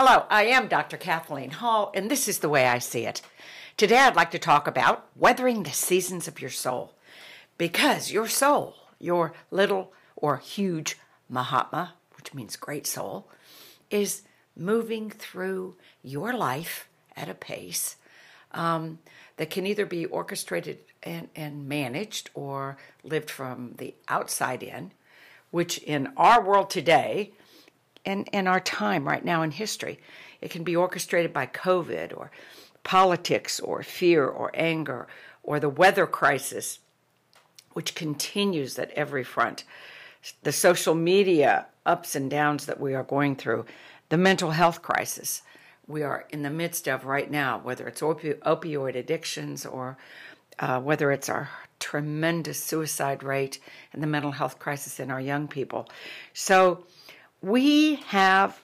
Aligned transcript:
Hello, 0.00 0.26
I 0.30 0.44
am 0.44 0.68
Dr. 0.68 0.96
Kathleen 0.96 1.50
Hall, 1.50 1.90
and 1.92 2.08
this 2.08 2.28
is 2.28 2.38
the 2.38 2.48
way 2.48 2.68
I 2.68 2.78
see 2.78 3.04
it. 3.04 3.20
Today 3.76 3.98
I'd 3.98 4.14
like 4.14 4.30
to 4.30 4.38
talk 4.38 4.68
about 4.68 5.08
weathering 5.16 5.64
the 5.64 5.72
seasons 5.72 6.28
of 6.28 6.40
your 6.40 6.50
soul. 6.50 6.94
Because 7.56 8.12
your 8.12 8.28
soul, 8.28 8.76
your 9.00 9.32
little 9.50 9.92
or 10.14 10.36
huge 10.36 10.96
Mahatma, 11.28 11.94
which 12.16 12.32
means 12.32 12.54
great 12.54 12.86
soul, 12.86 13.28
is 13.90 14.22
moving 14.54 15.10
through 15.10 15.74
your 16.04 16.32
life 16.32 16.88
at 17.16 17.28
a 17.28 17.34
pace 17.34 17.96
um, 18.52 19.00
that 19.36 19.50
can 19.50 19.66
either 19.66 19.84
be 19.84 20.06
orchestrated 20.06 20.78
and, 21.02 21.28
and 21.34 21.68
managed 21.68 22.30
or 22.34 22.76
lived 23.02 23.30
from 23.30 23.74
the 23.78 23.96
outside 24.06 24.62
in, 24.62 24.92
which 25.50 25.78
in 25.78 26.12
our 26.16 26.40
world 26.40 26.70
today 26.70 27.32
and, 28.08 28.26
and 28.32 28.48
our 28.48 28.58
time 28.58 29.06
right 29.06 29.24
now 29.24 29.42
in 29.42 29.50
history, 29.50 30.00
it 30.40 30.50
can 30.50 30.64
be 30.64 30.74
orchestrated 30.74 31.32
by 31.32 31.46
COVID 31.46 32.16
or 32.16 32.30
politics 32.82 33.60
or 33.60 33.82
fear 33.82 34.26
or 34.26 34.50
anger 34.54 35.06
or 35.42 35.60
the 35.60 35.68
weather 35.68 36.06
crisis, 36.06 36.78
which 37.74 37.94
continues 37.94 38.78
at 38.78 38.90
every 38.92 39.22
front, 39.22 39.64
the 40.42 40.52
social 40.52 40.94
media 40.94 41.66
ups 41.84 42.16
and 42.16 42.30
downs 42.30 42.64
that 42.64 42.80
we 42.80 42.94
are 42.94 43.04
going 43.04 43.36
through, 43.36 43.66
the 44.08 44.16
mental 44.16 44.52
health 44.52 44.80
crisis 44.80 45.42
we 45.86 46.02
are 46.02 46.26
in 46.30 46.42
the 46.42 46.50
midst 46.50 46.86
of 46.86 47.04
right 47.04 47.30
now, 47.30 47.58
whether 47.62 47.86
it's 47.86 48.00
opi- 48.00 48.38
opioid 48.40 48.94
addictions 48.94 49.64
or 49.66 49.96
uh, 50.58 50.80
whether 50.80 51.12
it's 51.12 51.28
our 51.28 51.48
tremendous 51.78 52.62
suicide 52.62 53.22
rate 53.22 53.58
and 53.92 54.02
the 54.02 54.06
mental 54.06 54.32
health 54.32 54.58
crisis 54.58 54.98
in 54.98 55.10
our 55.10 55.20
young 55.20 55.46
people. 55.48 55.88
So 56.34 56.84
we 57.42 57.96
have 58.06 58.60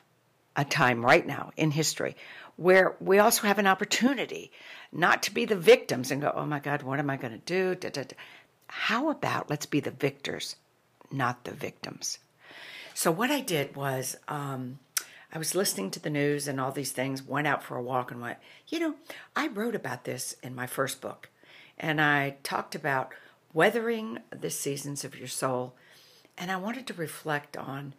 a 0.56 0.64
time 0.64 1.04
right 1.04 1.26
now 1.26 1.52
in 1.56 1.70
history 1.70 2.16
where 2.56 2.96
we 3.00 3.18
also 3.18 3.46
have 3.46 3.58
an 3.58 3.66
opportunity 3.66 4.52
not 4.92 5.22
to 5.24 5.34
be 5.34 5.44
the 5.44 5.56
victims 5.56 6.10
and 6.10 6.22
go, 6.22 6.32
oh 6.34 6.46
my 6.46 6.60
God, 6.60 6.82
what 6.82 6.98
am 6.98 7.10
I 7.10 7.16
going 7.16 7.32
to 7.32 7.38
do? 7.38 7.74
Da, 7.74 7.90
da, 7.90 8.04
da. 8.04 8.16
How 8.68 9.10
about 9.10 9.50
let's 9.50 9.66
be 9.66 9.80
the 9.80 9.90
victors, 9.90 10.56
not 11.10 11.44
the 11.44 11.52
victims? 11.52 12.18
So, 12.94 13.10
what 13.10 13.30
I 13.30 13.40
did 13.40 13.74
was 13.74 14.16
um, 14.28 14.78
I 15.34 15.38
was 15.38 15.56
listening 15.56 15.90
to 15.92 16.00
the 16.00 16.10
news 16.10 16.46
and 16.46 16.60
all 16.60 16.70
these 16.70 16.92
things, 16.92 17.22
went 17.22 17.48
out 17.48 17.64
for 17.64 17.76
a 17.76 17.82
walk 17.82 18.12
and 18.12 18.20
went, 18.20 18.38
you 18.68 18.78
know, 18.78 18.94
I 19.34 19.48
wrote 19.48 19.74
about 19.74 20.04
this 20.04 20.36
in 20.44 20.54
my 20.54 20.68
first 20.68 21.00
book. 21.00 21.28
And 21.76 22.00
I 22.00 22.36
talked 22.44 22.76
about 22.76 23.12
weathering 23.52 24.20
the 24.30 24.50
seasons 24.50 25.02
of 25.04 25.18
your 25.18 25.26
soul. 25.26 25.74
And 26.38 26.52
I 26.52 26.56
wanted 26.56 26.86
to 26.86 26.94
reflect 26.94 27.56
on 27.56 27.94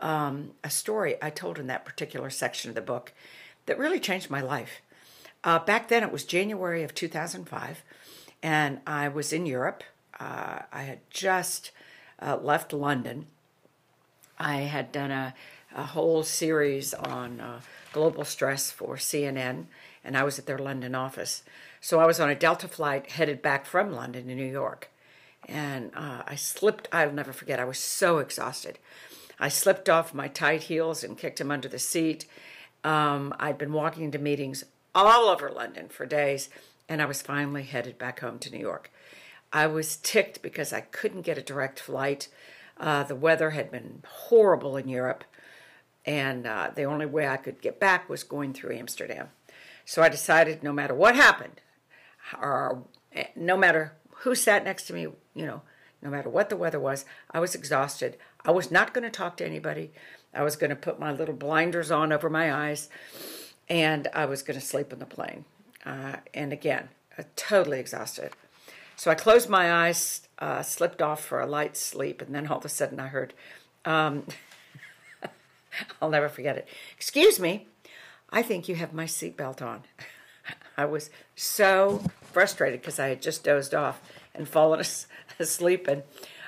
um, 0.00 0.52
a 0.62 0.70
story 0.70 1.16
I 1.20 1.30
told 1.30 1.58
in 1.58 1.66
that 1.68 1.84
particular 1.84 2.30
section 2.30 2.70
of 2.70 2.74
the 2.74 2.80
book 2.80 3.12
that 3.66 3.78
really 3.78 4.00
changed 4.00 4.30
my 4.30 4.40
life. 4.40 4.80
Uh, 5.44 5.58
back 5.58 5.88
then, 5.88 6.02
it 6.02 6.12
was 6.12 6.24
January 6.24 6.82
of 6.82 6.94
2005, 6.94 7.82
and 8.42 8.80
I 8.86 9.08
was 9.08 9.32
in 9.32 9.46
Europe. 9.46 9.84
Uh, 10.18 10.60
I 10.72 10.82
had 10.82 10.98
just 11.10 11.70
uh, 12.20 12.36
left 12.36 12.72
London. 12.72 13.26
I 14.38 14.62
had 14.62 14.92
done 14.92 15.10
a 15.10 15.34
a 15.74 15.84
whole 15.84 16.22
series 16.22 16.94
on 16.94 17.40
uh, 17.40 17.60
global 17.92 18.24
stress 18.24 18.70
for 18.70 18.96
CNN, 18.96 19.66
and 20.04 20.16
I 20.16 20.24
was 20.24 20.38
at 20.38 20.46
their 20.46 20.58
London 20.58 20.94
office. 20.94 21.42
So 21.80 22.00
I 22.00 22.06
was 22.06 22.20
on 22.20 22.30
a 22.30 22.34
Delta 22.34 22.68
flight 22.68 23.12
headed 23.12 23.42
back 23.42 23.66
from 23.66 23.92
London 23.92 24.26
to 24.26 24.34
New 24.34 24.50
York. 24.50 24.90
And 25.46 25.92
uh, 25.94 26.22
I 26.26 26.34
slipped, 26.34 26.88
I'll 26.92 27.12
never 27.12 27.32
forget, 27.32 27.60
I 27.60 27.64
was 27.64 27.78
so 27.78 28.18
exhausted. 28.18 28.78
I 29.40 29.48
slipped 29.48 29.88
off 29.88 30.14
my 30.14 30.28
tight 30.28 30.64
heels 30.64 31.04
and 31.04 31.16
kicked 31.16 31.40
him 31.40 31.50
under 31.50 31.68
the 31.68 31.78
seat. 31.78 32.26
Um, 32.84 33.34
I'd 33.38 33.58
been 33.58 33.72
walking 33.72 34.04
into 34.04 34.18
meetings 34.18 34.64
all 34.94 35.28
over 35.28 35.50
London 35.50 35.88
for 35.88 36.06
days, 36.06 36.48
and 36.88 37.00
I 37.00 37.06
was 37.06 37.22
finally 37.22 37.62
headed 37.62 37.98
back 37.98 38.20
home 38.20 38.38
to 38.40 38.50
New 38.50 38.58
York. 38.58 38.90
I 39.52 39.66
was 39.66 39.96
ticked 39.96 40.42
because 40.42 40.72
I 40.72 40.80
couldn't 40.80 41.22
get 41.22 41.38
a 41.38 41.42
direct 41.42 41.80
flight. 41.80 42.28
Uh, 42.76 43.02
the 43.02 43.16
weather 43.16 43.50
had 43.50 43.70
been 43.70 44.02
horrible 44.06 44.76
in 44.76 44.88
Europe 44.88 45.24
and 46.08 46.46
uh, 46.46 46.70
the 46.74 46.84
only 46.84 47.04
way 47.04 47.28
I 47.28 47.36
could 47.36 47.60
get 47.60 47.78
back 47.78 48.08
was 48.08 48.24
going 48.24 48.54
through 48.54 48.74
Amsterdam. 48.74 49.28
So 49.84 50.02
I 50.02 50.08
decided 50.08 50.62
no 50.62 50.72
matter 50.72 50.94
what 50.94 51.14
happened, 51.14 51.60
or 52.40 52.84
eh, 53.12 53.26
no 53.36 53.58
matter 53.58 53.92
who 54.20 54.34
sat 54.34 54.64
next 54.64 54.84
to 54.84 54.94
me, 54.94 55.02
you 55.02 55.46
know, 55.46 55.60
no 56.02 56.10
matter 56.10 56.28
what 56.28 56.48
the 56.48 56.56
weather 56.56 56.78
was, 56.78 57.04
I 57.30 57.40
was 57.40 57.54
exhausted. 57.54 58.16
I 58.44 58.50
was 58.50 58.70
not 58.70 58.94
going 58.94 59.04
to 59.04 59.10
talk 59.10 59.36
to 59.38 59.46
anybody. 59.46 59.90
I 60.32 60.42
was 60.42 60.56
going 60.56 60.70
to 60.70 60.76
put 60.76 61.00
my 61.00 61.12
little 61.12 61.34
blinders 61.34 61.90
on 61.90 62.12
over 62.12 62.30
my 62.30 62.52
eyes, 62.52 62.88
and 63.68 64.08
I 64.14 64.26
was 64.26 64.42
going 64.42 64.58
to 64.58 64.64
sleep 64.64 64.92
in 64.92 64.98
the 64.98 65.06
plane. 65.06 65.44
Uh, 65.84 66.16
and 66.34 66.52
again, 66.52 66.88
uh, 67.18 67.24
totally 67.34 67.80
exhausted. 67.80 68.32
So 68.96 69.10
I 69.10 69.14
closed 69.14 69.48
my 69.48 69.72
eyes, 69.72 70.28
uh, 70.38 70.62
slipped 70.62 71.00
off 71.00 71.24
for 71.24 71.40
a 71.40 71.46
light 71.46 71.76
sleep, 71.76 72.20
and 72.20 72.34
then 72.34 72.46
all 72.48 72.58
of 72.58 72.64
a 72.64 72.68
sudden 72.68 73.00
I 73.00 73.08
heard, 73.08 73.32
um, 73.84 74.26
I'll 76.02 76.10
never 76.10 76.28
forget 76.28 76.56
it. 76.56 76.68
Excuse 76.96 77.40
me, 77.40 77.68
I 78.30 78.42
think 78.42 78.68
you 78.68 78.74
have 78.74 78.92
my 78.92 79.04
seatbelt 79.04 79.62
on. 79.62 79.82
I 80.76 80.84
was 80.84 81.10
so 81.34 82.02
frustrated 82.22 82.80
because 82.80 82.98
I 82.98 83.08
had 83.08 83.22
just 83.22 83.44
dozed 83.44 83.74
off 83.74 84.00
and 84.34 84.48
fallen 84.48 84.80
asleep. 85.40 85.86
And 85.88 86.02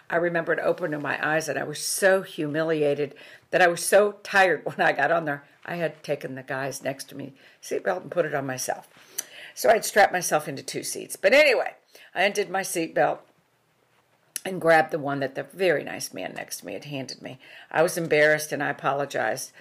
I 0.09 0.17
remembered 0.17 0.59
opening 0.61 1.01
my 1.01 1.19
eyes 1.27 1.49
and 1.49 1.59
I 1.59 1.65
was 1.65 1.79
so 1.79 2.23
humiliated 2.23 3.15
that 3.51 3.63
I 3.63 3.69
was 3.69 3.85
so 3.85 4.17
tired 4.23 4.63
when 4.65 4.81
I 4.81 4.93
got 4.93 5.13
on 5.13 5.25
there. 5.25 5.45
I 5.65 5.77
had 5.77 6.03
taken 6.03 6.35
the 6.35 6.43
guys 6.43 6.83
next 6.83 7.05
to 7.11 7.15
me 7.15 7.35
seatbelt 7.63 8.03
and 8.03 8.11
put 8.11 8.25
it 8.25 8.35
on 8.35 8.47
myself. 8.47 8.89
So 9.55 9.69
I'd 9.69 9.85
strapped 9.85 10.13
myself 10.13 10.49
into 10.49 10.63
two 10.63 10.83
seats. 10.83 11.17
But 11.17 11.35
anyway, 11.35 11.75
I 12.15 12.23
undid 12.23 12.51
my 12.51 12.63
seatbelt 12.63 13.19
and 14.45 14.61
grabbed 14.61 14.91
the 14.91 14.99
one 14.99 15.21
that 15.21 15.35
the 15.35 15.43
very 15.43 15.85
nice 15.85 16.15
man 16.15 16.33
next 16.35 16.59
to 16.59 16.67
me 16.67 16.73
had 16.73 16.87
handed 16.87 17.21
me. 17.21 17.39
I 17.71 17.83
was 17.83 17.99
embarrassed 17.99 18.53
and 18.53 18.63
I 18.63 18.71
apologized. 18.71 19.53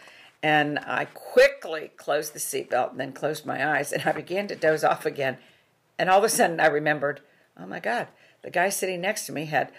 And 0.41 0.79
I 0.79 1.05
quickly 1.05 1.91
closed 1.97 2.33
the 2.33 2.39
seatbelt 2.39 2.91
and 2.91 2.99
then 2.99 3.11
closed 3.11 3.45
my 3.45 3.75
eyes 3.75 3.91
and 3.91 4.03
I 4.05 4.13
began 4.13 4.47
to 4.47 4.55
doze 4.55 4.85
off 4.85 5.05
again. 5.05 5.37
And 5.97 6.09
all 6.09 6.19
of 6.19 6.23
a 6.23 6.29
sudden 6.29 6.61
I 6.61 6.67
remembered, 6.67 7.19
oh 7.59 7.65
my 7.65 7.79
God, 7.81 8.07
the 8.41 8.49
guy 8.49 8.69
sitting 8.69 9.01
next 9.01 9.25
to 9.25 9.31
me 9.31 9.45
had 9.45 9.71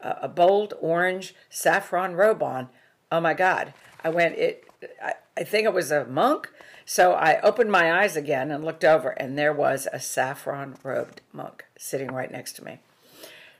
a, 0.00 0.16
a 0.22 0.28
bold 0.28 0.74
orange 0.80 1.34
saffron 1.50 2.14
robe 2.14 2.42
on. 2.42 2.68
Oh 3.10 3.20
my 3.20 3.34
God. 3.34 3.74
I 4.02 4.08
went, 4.08 4.36
it, 4.36 4.64
I, 5.02 5.14
I 5.36 5.44
think 5.44 5.64
it 5.64 5.72
was 5.72 5.90
a 5.90 6.04
monk. 6.06 6.50
So 6.84 7.12
I 7.12 7.40
opened 7.40 7.72
my 7.72 8.00
eyes 8.00 8.16
again 8.16 8.52
and 8.52 8.64
looked 8.64 8.84
over, 8.84 9.08
and 9.10 9.36
there 9.36 9.52
was 9.52 9.88
a 9.92 9.98
saffron 9.98 10.76
robed 10.84 11.20
monk 11.32 11.64
sitting 11.76 12.12
right 12.12 12.30
next 12.30 12.52
to 12.54 12.64
me. 12.64 12.78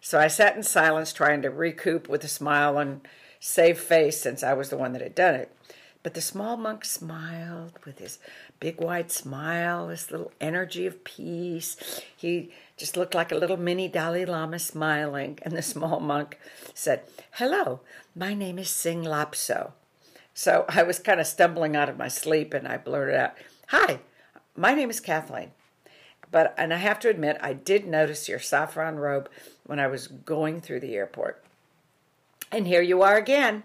So 0.00 0.20
I 0.20 0.28
sat 0.28 0.54
in 0.54 0.62
silence, 0.62 1.12
trying 1.12 1.42
to 1.42 1.50
recoup 1.50 2.08
with 2.08 2.22
a 2.22 2.28
smile 2.28 2.78
and 2.78 3.00
save 3.40 3.80
face 3.80 4.20
since 4.20 4.44
I 4.44 4.52
was 4.52 4.68
the 4.68 4.76
one 4.76 4.92
that 4.92 5.02
had 5.02 5.16
done 5.16 5.34
it. 5.34 5.50
But 6.04 6.14
the 6.14 6.20
small 6.20 6.56
monk 6.56 6.84
smiled 6.84 7.72
with 7.84 7.98
his 7.98 8.20
big 8.60 8.80
wide 8.80 9.10
smile, 9.10 9.88
this 9.88 10.12
little 10.12 10.30
energy 10.40 10.86
of 10.86 11.02
peace. 11.02 12.00
He 12.16 12.52
just 12.76 12.96
looked 12.96 13.14
like 13.14 13.32
a 13.32 13.36
little 13.36 13.56
mini 13.56 13.88
Dalai 13.88 14.24
Lama 14.24 14.58
smiling. 14.58 15.38
And 15.42 15.56
the 15.56 15.62
small 15.62 16.00
monk 16.00 16.38
said, 16.74 17.02
Hello, 17.32 17.80
my 18.14 18.34
name 18.34 18.58
is 18.58 18.68
Sing 18.68 19.02
Lapso. 19.02 19.72
So 20.34 20.66
I 20.68 20.82
was 20.82 20.98
kind 20.98 21.20
of 21.20 21.26
stumbling 21.26 21.74
out 21.74 21.88
of 21.88 21.96
my 21.96 22.08
sleep 22.08 22.52
and 22.52 22.68
I 22.68 22.76
blurted 22.76 23.14
out, 23.14 23.34
Hi, 23.68 24.00
my 24.54 24.74
name 24.74 24.90
is 24.90 25.00
Kathleen. 25.00 25.52
But, 26.30 26.54
and 26.58 26.74
I 26.74 26.78
have 26.78 26.98
to 27.00 27.08
admit, 27.08 27.38
I 27.40 27.52
did 27.52 27.86
notice 27.86 28.28
your 28.28 28.40
saffron 28.40 28.96
robe 28.96 29.30
when 29.64 29.78
I 29.78 29.86
was 29.86 30.08
going 30.08 30.60
through 30.60 30.80
the 30.80 30.94
airport. 30.94 31.42
And 32.50 32.66
here 32.66 32.82
you 32.82 33.02
are 33.02 33.16
again. 33.16 33.62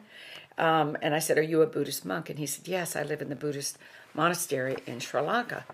Um, 0.57 0.95
and 1.01 1.13
I 1.15 1.19
said, 1.19 1.37
Are 1.37 1.43
you 1.43 1.61
a 1.61 1.67
Buddhist 1.67 2.05
monk? 2.05 2.29
And 2.29 2.39
he 2.39 2.45
said, 2.45 2.67
Yes, 2.67 2.95
I 2.95 3.03
live 3.03 3.21
in 3.21 3.29
the 3.29 3.35
Buddhist 3.35 3.77
monastery 4.13 4.77
in 4.85 4.99
Sri 4.99 5.21
Lanka. 5.21 5.65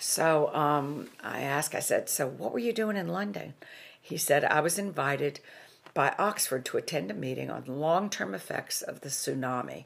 So 0.00 0.52
um, 0.54 1.10
I 1.22 1.42
asked, 1.42 1.74
I 1.74 1.80
said, 1.80 2.08
So 2.08 2.26
what 2.26 2.52
were 2.52 2.58
you 2.58 2.72
doing 2.72 2.96
in 2.96 3.08
London? 3.08 3.52
He 4.00 4.16
said, 4.16 4.44
I 4.44 4.60
was 4.60 4.78
invited 4.78 5.40
by 5.92 6.14
Oxford 6.18 6.64
to 6.66 6.78
attend 6.78 7.10
a 7.10 7.14
meeting 7.14 7.50
on 7.50 7.64
long 7.66 8.08
term 8.08 8.34
effects 8.34 8.80
of 8.80 9.02
the 9.02 9.10
tsunami. 9.10 9.84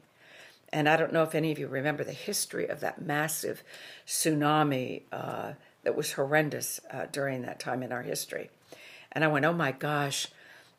And 0.71 0.87
I 0.87 0.95
don't 0.95 1.13
know 1.13 1.23
if 1.23 1.35
any 1.35 1.51
of 1.51 1.59
you 1.59 1.67
remember 1.67 2.03
the 2.03 2.13
history 2.13 2.67
of 2.67 2.79
that 2.79 3.01
massive 3.01 3.61
tsunami 4.07 5.03
uh, 5.11 5.53
that 5.83 5.95
was 5.95 6.13
horrendous 6.13 6.79
uh, 6.91 7.05
during 7.11 7.41
that 7.41 7.59
time 7.59 7.83
in 7.83 7.91
our 7.91 8.01
history. 8.01 8.49
And 9.11 9.23
I 9.23 9.27
went, 9.27 9.45
oh 9.45 9.53
my 9.53 9.71
gosh, 9.73 10.27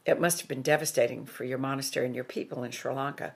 it 0.06 0.21
must 0.21 0.41
have 0.41 0.49
been 0.49 0.62
devastating 0.62 1.27
for 1.27 1.44
your 1.44 1.59
monastery 1.59 2.06
and 2.06 2.15
your 2.15 2.25
people 2.25 2.65
in 2.65 2.71
Sri 2.71 2.93
Lanka. 2.93 3.35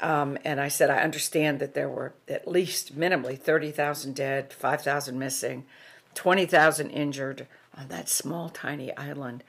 Um, 0.00 0.38
and 0.44 0.60
I 0.60 0.68
said, 0.68 0.90
I 0.90 1.02
understand 1.02 1.58
that 1.58 1.74
there 1.74 1.88
were 1.88 2.14
at 2.28 2.48
least 2.48 2.98
minimally 2.98 3.38
30,000 3.38 4.14
dead, 4.14 4.52
5,000 4.52 5.18
missing, 5.18 5.66
20,000 6.14 6.90
injured 6.90 7.46
on 7.76 7.88
that 7.88 8.08
small, 8.08 8.48
tiny 8.48 8.96
island. 8.96 9.44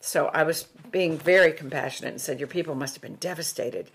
So 0.00 0.26
I 0.26 0.42
was 0.42 0.64
being 0.90 1.18
very 1.18 1.52
compassionate 1.52 2.12
and 2.12 2.20
said, 2.20 2.38
Your 2.38 2.48
people 2.48 2.74
must 2.74 2.94
have 2.94 3.02
been 3.02 3.16
devastated. 3.16 3.90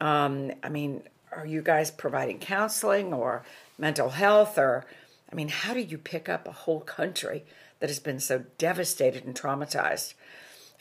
Um, 0.00 0.52
I 0.62 0.68
mean, 0.68 1.02
are 1.32 1.46
you 1.46 1.62
guys 1.62 1.90
providing 1.90 2.38
counseling 2.38 3.14
or 3.14 3.44
mental 3.78 4.10
health 4.10 4.58
or 4.58 4.84
I 5.30 5.34
mean, 5.34 5.48
how 5.48 5.74
do 5.74 5.80
you 5.80 5.96
pick 5.96 6.28
up 6.28 6.46
a 6.46 6.52
whole 6.52 6.80
country 6.80 7.44
that 7.78 7.88
has 7.88 8.00
been 8.00 8.20
so 8.20 8.44
devastated 8.58 9.24
and 9.24 9.34
traumatized 9.34 10.14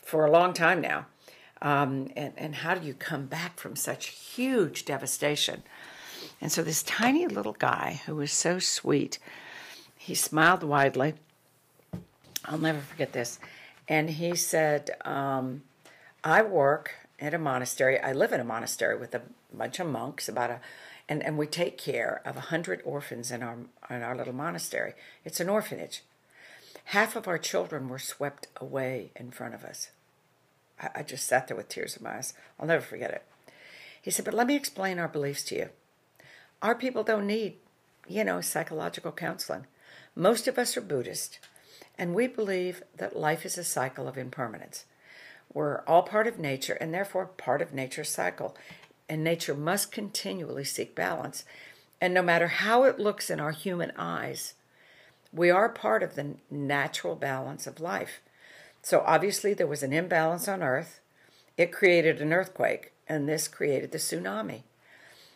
for 0.02 0.26
a 0.26 0.32
long 0.32 0.54
time 0.54 0.82
now? 0.82 1.06
Um, 1.62 2.10
and, 2.16 2.34
and 2.38 2.56
how 2.56 2.76
do 2.76 2.86
you 2.86 2.94
come 2.94 3.26
back 3.26 3.60
from 3.60 3.76
such 3.76 4.08
huge 4.08 4.86
devastation? 4.86 5.64
And 6.42 6.52
so, 6.52 6.64
this 6.64 6.84
tiny 6.84 7.28
little 7.28 7.54
guy 7.54 8.02
who 8.06 8.16
was 8.16 8.32
so 8.32 8.60
sweet, 8.60 9.20
he 9.98 10.16
smiled 10.16 10.64
widely. 10.64 11.16
I'll 12.46 12.58
never 12.58 12.80
forget 12.80 13.14
this. 13.14 13.40
And 13.88 14.10
he 14.10 14.36
said, 14.36 14.92
um, 15.04 15.64
I 16.24 16.42
work 16.42 16.94
at 17.20 17.34
a 17.34 17.38
monastery. 17.38 18.00
I 18.00 18.14
live 18.14 18.32
in 18.32 18.40
a 18.40 18.46
monastery 18.46 18.98
with 18.98 19.14
a 19.16 19.22
bunch 19.54 19.80
of 19.80 19.88
monks, 19.88 20.30
about 20.30 20.50
a, 20.50 20.60
and, 21.08 21.24
and 21.24 21.38
we 21.38 21.48
take 21.48 21.78
care 21.78 22.22
of 22.26 22.38
a 22.38 22.42
hundred 22.42 22.82
orphans 22.86 23.32
in 23.32 23.44
our 23.44 23.58
in 23.90 24.02
our 24.02 24.16
little 24.16 24.34
monastery. 24.34 24.94
It's 25.26 25.40
an 25.40 25.50
orphanage. 25.50 26.04
Half 26.86 27.16
of 27.16 27.28
our 27.28 27.38
children 27.38 27.90
were 27.90 28.00
swept 28.00 28.48
away 28.58 29.12
in 29.16 29.32
front 29.32 29.54
of 29.54 29.64
us. 29.64 29.90
I, 30.80 30.90
I 30.96 31.04
just 31.04 31.28
sat 31.28 31.48
there 31.48 31.58
with 31.58 31.70
tears 31.70 31.98
in 31.98 32.04
my 32.04 32.18
eyes. 32.18 32.34
I'll 32.60 32.68
never 32.68 32.84
forget 32.84 33.12
it. 33.12 33.24
He 34.02 34.12
said, 34.12 34.26
But 34.26 34.34
let 34.34 34.48
me 34.48 34.56
explain 34.56 35.00
our 35.00 35.08
beliefs 35.08 35.44
to 35.46 35.56
you. 35.56 35.70
Our 36.62 36.76
people 36.76 37.04
don't 37.04 37.28
need, 37.28 37.56
you 38.08 38.24
know, 38.24 38.42
psychological 38.42 39.12
counseling. 39.12 39.66
Most 40.16 40.48
of 40.48 40.58
us 40.58 40.76
are 40.76 40.82
Buddhist, 40.82 41.40
and 41.98 42.14
we 42.14 42.28
believe 42.28 42.84
that 42.98 43.18
life 43.18 43.46
is 43.46 43.58
a 43.58 43.64
cycle 43.64 44.08
of 44.08 44.18
impermanence. 44.18 44.86
We're 45.54 45.82
all 45.88 46.04
part 46.04 46.28
of 46.28 46.38
nature 46.38 46.74
and 46.74 46.94
therefore 46.94 47.26
part 47.26 47.62
of 47.62 47.74
nature's 47.74 48.10
cycle. 48.10 48.56
And 49.08 49.24
nature 49.24 49.56
must 49.56 49.92
continually 49.92 50.64
seek 50.64 50.94
balance. 50.94 51.44
And 52.00 52.14
no 52.14 52.22
matter 52.22 52.48
how 52.48 52.84
it 52.84 53.00
looks 53.00 53.30
in 53.30 53.40
our 53.40 53.52
human 53.52 53.92
eyes, 53.98 54.54
we 55.34 55.50
are 55.50 55.70
part 55.70 56.04
of 56.04 56.16
the 56.16 56.36
natural 56.52 57.16
balance 57.16 57.66
of 57.66 57.80
life. 57.80 58.22
So 58.82 59.04
obviously, 59.06 59.54
there 59.54 59.68
was 59.68 59.84
an 59.84 59.94
imbalance 59.94 60.48
on 60.48 60.64
Earth. 60.64 61.00
It 61.58 61.72
created 61.72 62.22
an 62.22 62.32
earthquake, 62.32 62.94
and 63.08 63.28
this 63.28 63.48
created 63.48 63.92
the 63.92 63.98
tsunami. 63.98 64.64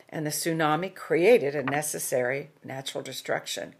And 0.09 0.25
the 0.25 0.31
tsunami 0.31 0.93
created 0.93 1.55
a 1.55 1.63
necessary 1.63 2.49
natural 2.63 3.03
destruction. 3.03 3.73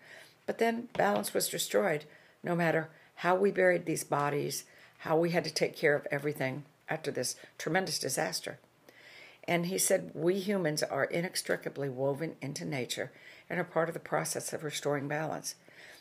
But 0.45 0.57
then 0.57 0.89
balance 0.97 1.33
was 1.33 1.47
destroyed, 1.47 2.05
no 2.43 2.55
matter 2.55 2.89
how 3.15 3.35
we 3.35 3.51
buried 3.51 3.85
these 3.85 4.03
bodies, 4.03 4.65
how 4.99 5.17
we 5.17 5.29
had 5.29 5.43
to 5.45 5.53
take 5.53 5.75
care 5.75 5.95
of 5.95 6.07
everything 6.11 6.65
after 6.89 7.11
this 7.11 7.35
tremendous 7.57 7.99
disaster. 7.99 8.59
And 9.45 9.67
he 9.67 9.77
said, 9.77 10.11
We 10.13 10.35
humans 10.35 10.83
are 10.83 11.05
inextricably 11.05 11.89
woven 11.89 12.35
into 12.41 12.65
nature 12.65 13.11
and 13.49 13.59
are 13.59 13.65
part 13.65 13.89
of 13.89 13.93
the 13.93 13.99
process 13.99 14.53
of 14.53 14.63
restoring 14.63 15.07
balance. 15.07 15.55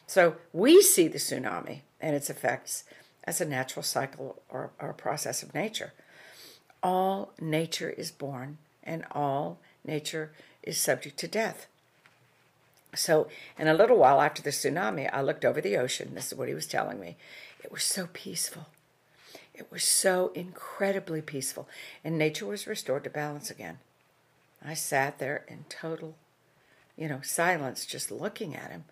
So 0.06 0.36
we 0.52 0.82
see 0.82 1.08
the 1.08 1.18
tsunami 1.18 1.80
and 2.00 2.14
its 2.14 2.30
effects 2.30 2.84
as 3.24 3.40
a 3.40 3.44
natural 3.44 3.82
cycle 3.82 4.42
or, 4.48 4.70
or 4.80 4.90
a 4.90 4.94
process 4.94 5.42
of 5.42 5.54
nature. 5.54 5.92
All 6.82 7.32
nature 7.40 7.90
is 7.90 8.10
born 8.10 8.58
and 8.82 9.04
all 9.12 9.58
nature 9.84 10.32
is 10.62 10.78
subject 10.78 11.18
to 11.18 11.28
death. 11.28 11.66
So, 12.94 13.28
in 13.58 13.68
a 13.68 13.74
little 13.74 13.96
while 13.96 14.20
after 14.20 14.42
the 14.42 14.50
tsunami, 14.50 15.08
I 15.12 15.22
looked 15.22 15.44
over 15.44 15.60
the 15.60 15.78
ocean. 15.78 16.14
This 16.14 16.30
is 16.30 16.36
what 16.36 16.48
he 16.48 16.54
was 16.54 16.66
telling 16.66 17.00
me. 17.00 17.16
It 17.64 17.72
was 17.72 17.82
so 17.84 18.08
peaceful. 18.12 18.66
It 19.54 19.70
was 19.70 19.82
so 19.82 20.30
incredibly 20.34 21.22
peaceful, 21.22 21.68
and 22.04 22.18
nature 22.18 22.46
was 22.46 22.66
restored 22.66 23.04
to 23.04 23.10
balance 23.10 23.50
again. 23.50 23.78
I 24.64 24.74
sat 24.74 25.18
there 25.18 25.44
in 25.48 25.64
total, 25.68 26.16
you 26.96 27.08
know, 27.08 27.20
silence, 27.22 27.86
just 27.86 28.10
looking 28.10 28.54
at 28.54 28.70
him, 28.70 28.84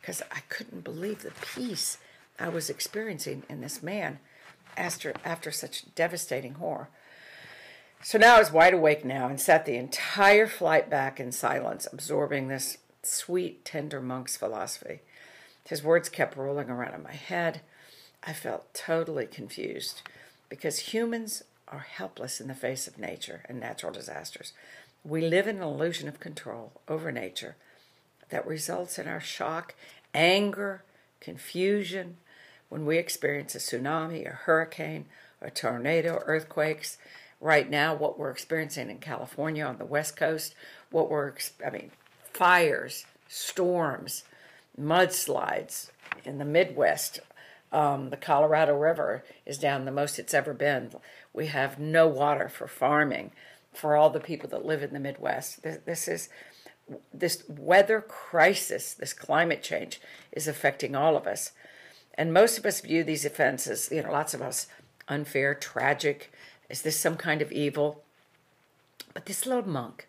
because 0.00 0.22
I 0.32 0.40
couldn't 0.48 0.84
believe 0.84 1.22
the 1.22 1.32
peace 1.54 1.98
I 2.38 2.48
was 2.48 2.68
experiencing 2.68 3.44
in 3.48 3.60
this 3.60 3.82
man 3.82 4.18
after 4.76 5.14
after 5.24 5.50
such 5.50 5.94
devastating 5.94 6.54
horror. 6.54 6.88
So 8.02 8.18
now 8.18 8.36
I 8.36 8.38
was 8.40 8.52
wide 8.52 8.74
awake 8.74 9.04
now 9.04 9.28
and 9.28 9.40
sat 9.40 9.64
the 9.64 9.76
entire 9.76 10.46
flight 10.46 10.90
back 10.90 11.18
in 11.18 11.32
silence, 11.32 11.88
absorbing 11.90 12.48
this 12.48 12.78
sweet, 13.02 13.64
tender 13.64 14.00
monk's 14.00 14.36
philosophy. 14.36 15.00
His 15.66 15.82
words 15.82 16.10
kept 16.10 16.36
rolling 16.36 16.68
around 16.68 16.94
in 16.94 17.02
my 17.02 17.14
head. 17.14 17.62
I 18.22 18.34
felt 18.34 18.74
totally 18.74 19.26
confused 19.26 20.02
because 20.50 20.92
humans 20.92 21.44
are 21.68 21.86
helpless 21.90 22.40
in 22.40 22.48
the 22.48 22.54
face 22.54 22.86
of 22.86 22.98
nature 22.98 23.42
and 23.48 23.58
natural 23.58 23.92
disasters. 23.92 24.52
We 25.02 25.22
live 25.22 25.46
in 25.46 25.56
an 25.56 25.62
illusion 25.62 26.08
of 26.08 26.20
control 26.20 26.72
over 26.88 27.10
nature 27.10 27.56
that 28.28 28.46
results 28.46 28.98
in 28.98 29.08
our 29.08 29.20
shock, 29.20 29.74
anger, 30.12 30.82
confusion 31.20 32.18
when 32.74 32.86
we 32.86 32.98
experience 32.98 33.54
a 33.54 33.58
tsunami, 33.58 34.26
a 34.26 34.30
hurricane, 34.30 35.04
a 35.40 35.48
tornado, 35.48 36.20
earthquakes. 36.26 36.98
Right 37.40 37.70
now, 37.70 37.94
what 37.94 38.18
we're 38.18 38.32
experiencing 38.32 38.90
in 38.90 38.98
California 38.98 39.64
on 39.64 39.78
the 39.78 39.84
West 39.84 40.16
Coast, 40.16 40.56
what 40.90 41.08
we're, 41.08 41.34
I 41.64 41.70
mean, 41.70 41.92
fires, 42.32 43.06
storms, 43.28 44.24
mudslides 44.76 45.90
in 46.24 46.38
the 46.38 46.44
Midwest, 46.44 47.20
um, 47.70 48.10
the 48.10 48.16
Colorado 48.16 48.76
River 48.76 49.22
is 49.46 49.56
down 49.56 49.84
the 49.84 49.92
most 49.92 50.18
it's 50.18 50.34
ever 50.34 50.52
been. 50.52 50.90
We 51.32 51.46
have 51.46 51.78
no 51.78 52.08
water 52.08 52.48
for 52.48 52.66
farming 52.66 53.30
for 53.72 53.94
all 53.94 54.10
the 54.10 54.18
people 54.18 54.48
that 54.48 54.66
live 54.66 54.82
in 54.82 54.92
the 54.92 54.98
Midwest. 54.98 55.62
This, 55.62 55.78
this 55.86 56.08
is 56.08 56.28
this 57.12 57.44
weather 57.48 58.00
crisis, 58.00 58.94
this 58.94 59.12
climate 59.12 59.62
change 59.62 60.00
is 60.32 60.48
affecting 60.48 60.96
all 60.96 61.16
of 61.16 61.28
us. 61.28 61.52
And 62.14 62.32
most 62.32 62.58
of 62.58 62.66
us 62.66 62.80
view 62.80 63.04
these 63.04 63.24
offenses, 63.24 63.88
you 63.90 64.02
know, 64.02 64.12
lots 64.12 64.34
of 64.34 64.42
us 64.42 64.66
unfair, 65.08 65.54
tragic. 65.54 66.32
Is 66.68 66.82
this 66.82 66.98
some 66.98 67.16
kind 67.16 67.42
of 67.42 67.52
evil? 67.52 68.02
But 69.12 69.26
this 69.26 69.46
little 69.46 69.68
monk 69.68 70.06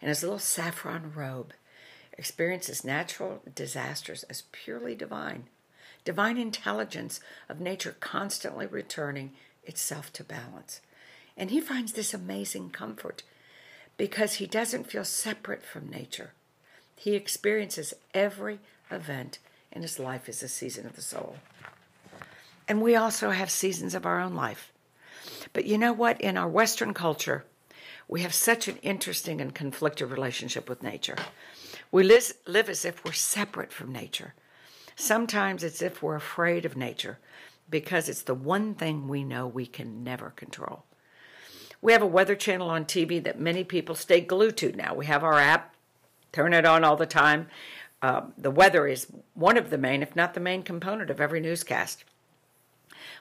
in 0.00 0.08
his 0.08 0.22
little 0.22 0.38
saffron 0.38 1.12
robe 1.14 1.52
experiences 2.16 2.84
natural 2.84 3.42
disasters 3.54 4.24
as 4.24 4.42
purely 4.52 4.94
divine 4.94 5.44
divine 6.04 6.38
intelligence 6.38 7.20
of 7.50 7.60
nature 7.60 7.94
constantly 8.00 8.66
returning 8.66 9.32
itself 9.64 10.10
to 10.10 10.24
balance. 10.24 10.80
And 11.36 11.50
he 11.50 11.60
finds 11.60 11.92
this 11.92 12.14
amazing 12.14 12.70
comfort 12.70 13.22
because 13.98 14.34
he 14.34 14.46
doesn't 14.46 14.90
feel 14.90 15.04
separate 15.04 15.62
from 15.62 15.90
nature. 15.90 16.32
He 16.96 17.14
experiences 17.14 17.92
every 18.14 18.58
event 18.90 19.38
in 19.72 19.82
his 19.82 19.98
life 19.98 20.28
is 20.28 20.42
a 20.42 20.48
season 20.48 20.86
of 20.86 20.96
the 20.96 21.02
soul. 21.02 21.36
And 22.66 22.82
we 22.82 22.96
also 22.96 23.30
have 23.30 23.50
seasons 23.50 23.94
of 23.94 24.04
our 24.04 24.20
own 24.20 24.34
life. 24.34 24.72
But 25.52 25.64
you 25.64 25.78
know 25.78 25.92
what? 25.92 26.20
In 26.20 26.36
our 26.36 26.48
Western 26.48 26.92
culture, 26.94 27.44
we 28.06 28.22
have 28.22 28.34
such 28.34 28.68
an 28.68 28.76
interesting 28.78 29.40
and 29.40 29.54
conflicted 29.54 30.10
relationship 30.10 30.68
with 30.68 30.82
nature. 30.82 31.16
We 31.90 32.02
live, 32.02 32.32
live 32.46 32.68
as 32.68 32.84
if 32.84 33.04
we're 33.04 33.12
separate 33.12 33.72
from 33.72 33.92
nature. 33.92 34.34
Sometimes 34.96 35.62
it's 35.62 35.80
if 35.80 36.02
we're 36.02 36.16
afraid 36.16 36.64
of 36.64 36.76
nature 36.76 37.18
because 37.70 38.08
it's 38.08 38.22
the 38.22 38.34
one 38.34 38.74
thing 38.74 39.08
we 39.08 39.24
know 39.24 39.46
we 39.46 39.66
can 39.66 40.02
never 40.02 40.30
control. 40.30 40.84
We 41.80 41.92
have 41.92 42.02
a 42.02 42.06
weather 42.06 42.34
channel 42.34 42.68
on 42.70 42.84
TV 42.84 43.22
that 43.22 43.38
many 43.38 43.62
people 43.62 43.94
stay 43.94 44.20
glued 44.20 44.56
to 44.58 44.72
now. 44.72 44.94
We 44.94 45.06
have 45.06 45.22
our 45.22 45.38
app, 45.38 45.74
turn 46.32 46.52
it 46.52 46.64
on 46.64 46.82
all 46.82 46.96
the 46.96 47.06
time. 47.06 47.48
Uh, 48.00 48.22
the 48.36 48.50
weather 48.50 48.86
is 48.86 49.06
one 49.34 49.56
of 49.56 49.70
the 49.70 49.78
main, 49.78 50.02
if 50.02 50.14
not 50.14 50.34
the 50.34 50.40
main 50.40 50.62
component 50.62 51.10
of 51.10 51.20
every 51.20 51.40
newscast. 51.40 52.04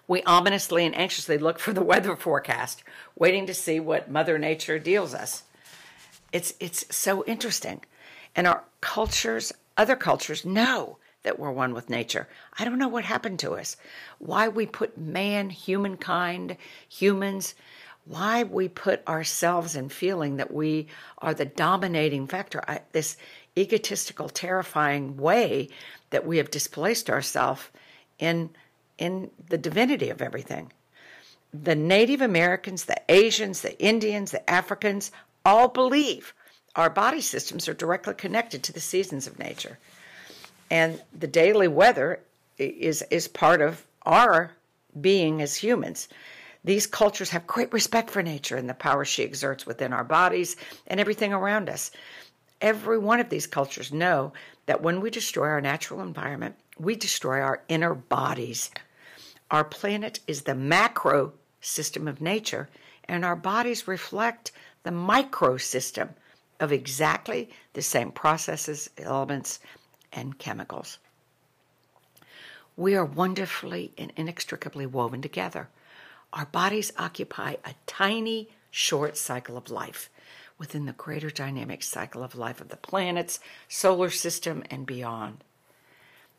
We 0.08 0.24
ominously 0.24 0.86
and 0.86 0.96
anxiously 0.96 1.38
look 1.38 1.60
for 1.60 1.74
the 1.74 1.84
weather 1.84 2.16
forecast, 2.16 2.84
waiting 3.16 3.46
to 3.48 3.54
see 3.54 3.80
what 3.80 4.10
Mother 4.10 4.38
Nature 4.38 4.80
deals 4.80 5.14
us. 5.14 5.44
It's, 6.32 6.54
it's 6.60 6.86
so 6.96 7.24
interesting. 7.26 7.82
And 8.36 8.48
our 8.48 8.64
cultures, 8.82 9.52
other 9.76 9.96
cultures, 9.96 10.46
know 10.46 10.98
that 11.24 11.40
we're 11.40 11.52
one 11.52 11.74
with 11.74 11.90
nature. 11.90 12.28
I 12.58 12.64
don't 12.64 12.78
know 12.78 12.88
what 12.88 13.04
happened 13.04 13.40
to 13.40 13.56
us. 13.56 13.76
Why 14.20 14.48
we 14.48 14.66
put 14.66 14.98
man, 14.98 15.50
humankind, 15.50 16.56
humans, 16.88 17.56
why 18.06 18.44
we 18.44 18.70
put 18.70 19.06
ourselves 19.08 19.76
in 19.76 19.90
feeling 19.90 20.38
that 20.38 20.54
we 20.54 20.88
are 21.18 21.34
the 21.34 21.46
dominating 21.46 22.28
factor. 22.28 22.64
I, 22.68 22.80
this 22.94 23.18
egotistical, 23.58 24.30
terrifying 24.30 25.18
way 25.18 25.70
that 26.10 26.26
we 26.26 26.38
have 26.38 26.52
displaced 26.52 27.10
ourselves 27.10 27.70
in 28.20 28.50
in 28.98 29.30
the 29.50 29.58
divinity 29.58 30.10
of 30.10 30.22
everything. 30.22 30.72
The 31.54 31.76
Native 31.76 32.22
Americans, 32.22 32.86
the 32.86 33.00
Asians, 33.10 33.62
the 33.62 33.80
Indians, 33.80 34.32
the 34.32 34.50
Africans 34.50 35.12
all 35.46 35.68
believe 35.68 36.34
our 36.76 36.90
body 36.90 37.22
systems 37.22 37.68
are 37.68 37.74
directly 37.74 38.16
connected 38.16 38.64
to 38.64 38.74
the 38.74 38.80
seasons 38.80 39.28
of 39.28 39.40
nature 39.40 39.78
and 40.70 41.02
the 41.18 41.28
daily 41.28 41.68
weather 41.68 42.20
is 42.58 43.02
is 43.04 43.28
part 43.28 43.62
of 43.62 43.86
our 44.06 44.52
being 45.00 45.42
as 45.42 45.56
humans. 45.56 46.08
These 46.64 46.88
cultures 46.88 47.30
have 47.30 47.48
great 47.48 47.72
respect 47.72 48.10
for 48.10 48.22
nature 48.22 48.58
and 48.58 48.68
the 48.68 48.74
power 48.74 49.06
she 49.06 49.24
exerts 49.24 49.66
within 49.66 49.94
our 49.94 50.04
bodies 50.04 50.58
and 50.88 51.00
everything 51.00 51.32
around 51.32 51.70
us. 51.70 51.92
Every 52.62 52.98
one 52.98 53.20
of 53.20 53.30
these 53.30 53.46
cultures 53.46 53.92
know 53.92 54.34
that 54.66 54.82
when 54.82 55.00
we 55.00 55.10
destroy 55.10 55.48
our 55.48 55.62
natural 55.62 56.02
environment, 56.02 56.56
we 56.80 56.96
destroy 56.96 57.40
our 57.40 57.62
inner 57.68 57.94
bodies. 57.94 58.72
Our 59.52 59.64
planet 59.64 60.20
is 60.28 60.42
the 60.42 60.56
macro 60.56 61.34
system 61.62 62.08
of 62.08 62.22
nature, 62.22 62.70
and 63.06 63.24
our 63.24 63.36
bodies 63.36 63.88
reflect 63.88 64.52
the 64.84 64.92
micro 64.92 65.58
system 65.58 66.10
of 66.60 66.72
exactly 66.72 67.50
the 67.74 67.82
same 67.82 68.12
processes, 68.12 68.90
elements, 68.98 69.60
and 70.12 70.38
chemicals. 70.40 70.98
We 72.76 72.96
are 72.96 73.06
wonderfully 73.06 73.92
and 73.98 74.12
inextricably 74.16 74.86
woven 74.86 75.22
together. 75.22 75.70
Our 76.34 76.46
bodies 76.46 76.92
occupy 76.98 77.56
a 77.64 77.74
tiny, 77.86 78.50
short 78.72 79.18
cycle 79.18 79.58
of 79.58 79.70
life 79.70 80.10
within 80.58 80.86
the 80.86 80.94
greater 80.94 81.30
dynamic 81.30 81.84
cycle 81.84 82.24
of 82.24 82.36
life 82.36 82.62
of 82.62 82.70
the 82.70 82.78
planets, 82.78 83.40
solar 83.68 84.10
system, 84.10 84.64
and 84.70 84.86
beyond. 84.86 85.44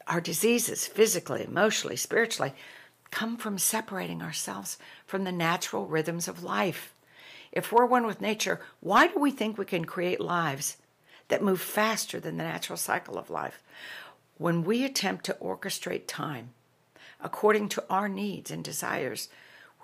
Our 0.07 0.21
diseases, 0.21 0.87
physically, 0.87 1.45
emotionally, 1.45 1.97
spiritually, 1.97 2.55
come 3.11 3.37
from 3.37 3.59
separating 3.59 4.23
ourselves 4.23 4.79
from 5.07 5.25
the 5.25 5.33
natural 5.33 5.87
rhythms 5.87 6.29
of 6.29 6.43
life. 6.43 6.95
If 7.53 7.73
we're 7.73 7.87
one 7.87 8.07
with 8.07 8.21
nature, 8.21 8.61
why 8.81 9.07
do 9.07 9.19
we 9.19 9.31
think 9.31 9.57
we 9.57 9.65
can 9.65 9.85
create 9.85 10.21
lives 10.21 10.77
that 11.29 11.43
move 11.43 11.61
faster 11.61 12.21
than 12.21 12.37
the 12.37 12.45
natural 12.45 12.77
cycle 12.77 13.19
of 13.19 13.31
life? 13.31 13.63
When 14.37 14.65
we 14.65 14.85
attempt 14.85 15.25
to 15.27 15.37
orchestrate 15.41 16.07
time 16.07 16.51
according 17.21 17.69
to 17.69 17.85
our 17.91 18.09
needs 18.09 18.51
and 18.51 18.63
desires, 18.63 19.29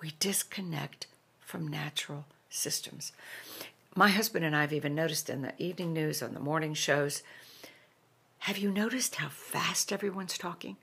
we 0.01 0.13
disconnect 0.19 1.07
from 1.39 1.67
natural 1.67 2.25
systems. 2.49 3.11
My 3.97 4.09
husband 4.09 4.43
and 4.43 4.53
I 4.53 4.61
have 4.61 4.73
even 4.73 4.93
noticed 4.93 5.29
in 5.29 5.41
the 5.41 5.53
evening 5.57 5.93
news, 5.93 6.21
on 6.21 6.33
the 6.33 6.39
morning 6.41 6.73
shows, 6.73 7.23
have 8.39 8.57
you 8.57 8.69
noticed 8.69 9.15
how 9.15 9.29
fast 9.29 9.93
everyone's 9.93 10.37
talking? 10.37 10.75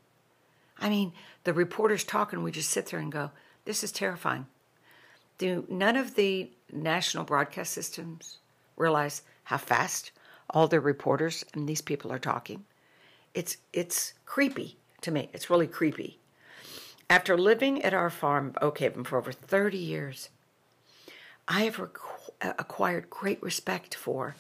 I 0.78 0.88
mean, 0.88 1.12
the 1.44 1.52
reporters 1.52 2.04
talk 2.04 2.32
and 2.32 2.42
we 2.42 2.50
just 2.50 2.70
sit 2.70 2.86
there 2.86 2.98
and 2.98 3.12
go, 3.12 3.30
this 3.66 3.84
is 3.84 3.92
terrifying. 3.92 4.46
Do 5.36 5.66
none 5.68 5.96
of 5.96 6.14
the 6.14 6.50
national 6.72 7.24
broadcast 7.24 7.74
systems 7.74 8.38
realize 8.78 9.20
how 9.44 9.58
fast 9.58 10.10
all 10.48 10.66
their 10.66 10.80
reporters 10.80 11.44
and 11.52 11.68
these 11.68 11.82
people 11.82 12.10
are 12.10 12.18
talking? 12.18 12.64
It's 13.34 13.58
it's 13.74 14.14
creepy 14.24 14.78
to 15.02 15.10
me. 15.10 15.28
It's 15.34 15.50
really 15.50 15.66
creepy. 15.66 16.18
After 17.10 17.36
living 17.36 17.82
at 17.82 17.92
our 17.92 18.10
farm, 18.10 18.54
Oakhaven, 18.62 19.06
for 19.06 19.18
over 19.18 19.32
30 19.32 19.76
years, 19.76 20.30
I 21.46 21.64
have 21.64 21.78
Uh, 22.42 22.52
acquired 22.58 23.08
great 23.08 23.40
respect 23.40 23.94
for 23.94 24.34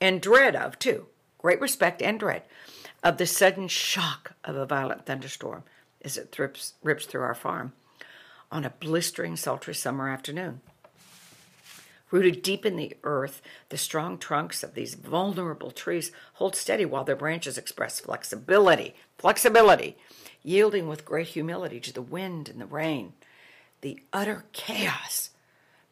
and 0.00 0.20
dread 0.20 0.56
of, 0.56 0.78
too, 0.78 1.06
great 1.38 1.60
respect 1.60 2.02
and 2.02 2.18
dread 2.18 2.42
of 3.04 3.18
the 3.18 3.26
sudden 3.26 3.68
shock 3.68 4.32
of 4.42 4.56
a 4.56 4.66
violent 4.66 5.06
thunderstorm 5.06 5.62
as 6.02 6.16
it 6.16 6.36
rips, 6.38 6.74
rips 6.82 7.06
through 7.06 7.22
our 7.22 7.34
farm 7.34 7.72
on 8.50 8.64
a 8.64 8.70
blistering, 8.70 9.36
sultry 9.36 9.74
summer 9.74 10.08
afternoon. 10.08 10.60
Rooted 12.10 12.42
deep 12.42 12.66
in 12.66 12.76
the 12.76 12.96
earth, 13.04 13.42
the 13.68 13.78
strong 13.78 14.18
trunks 14.18 14.62
of 14.62 14.74
these 14.74 14.94
vulnerable 14.94 15.70
trees 15.70 16.10
hold 16.34 16.56
steady 16.56 16.84
while 16.84 17.04
their 17.04 17.16
branches 17.16 17.58
express 17.58 18.00
flexibility, 18.00 18.94
flexibility, 19.18 19.96
yielding 20.42 20.88
with 20.88 21.04
great 21.04 21.28
humility 21.28 21.78
to 21.80 21.92
the 21.92 22.02
wind 22.02 22.48
and 22.48 22.60
the 22.60 22.66
rain. 22.66 23.12
The 23.82 24.00
utter 24.12 24.46
chaos 24.52 25.30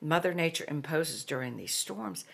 Mother 0.04 0.34
Nature 0.34 0.66
imposes 0.68 1.24
during 1.24 1.56
these 1.56 1.74
storms 1.74 2.26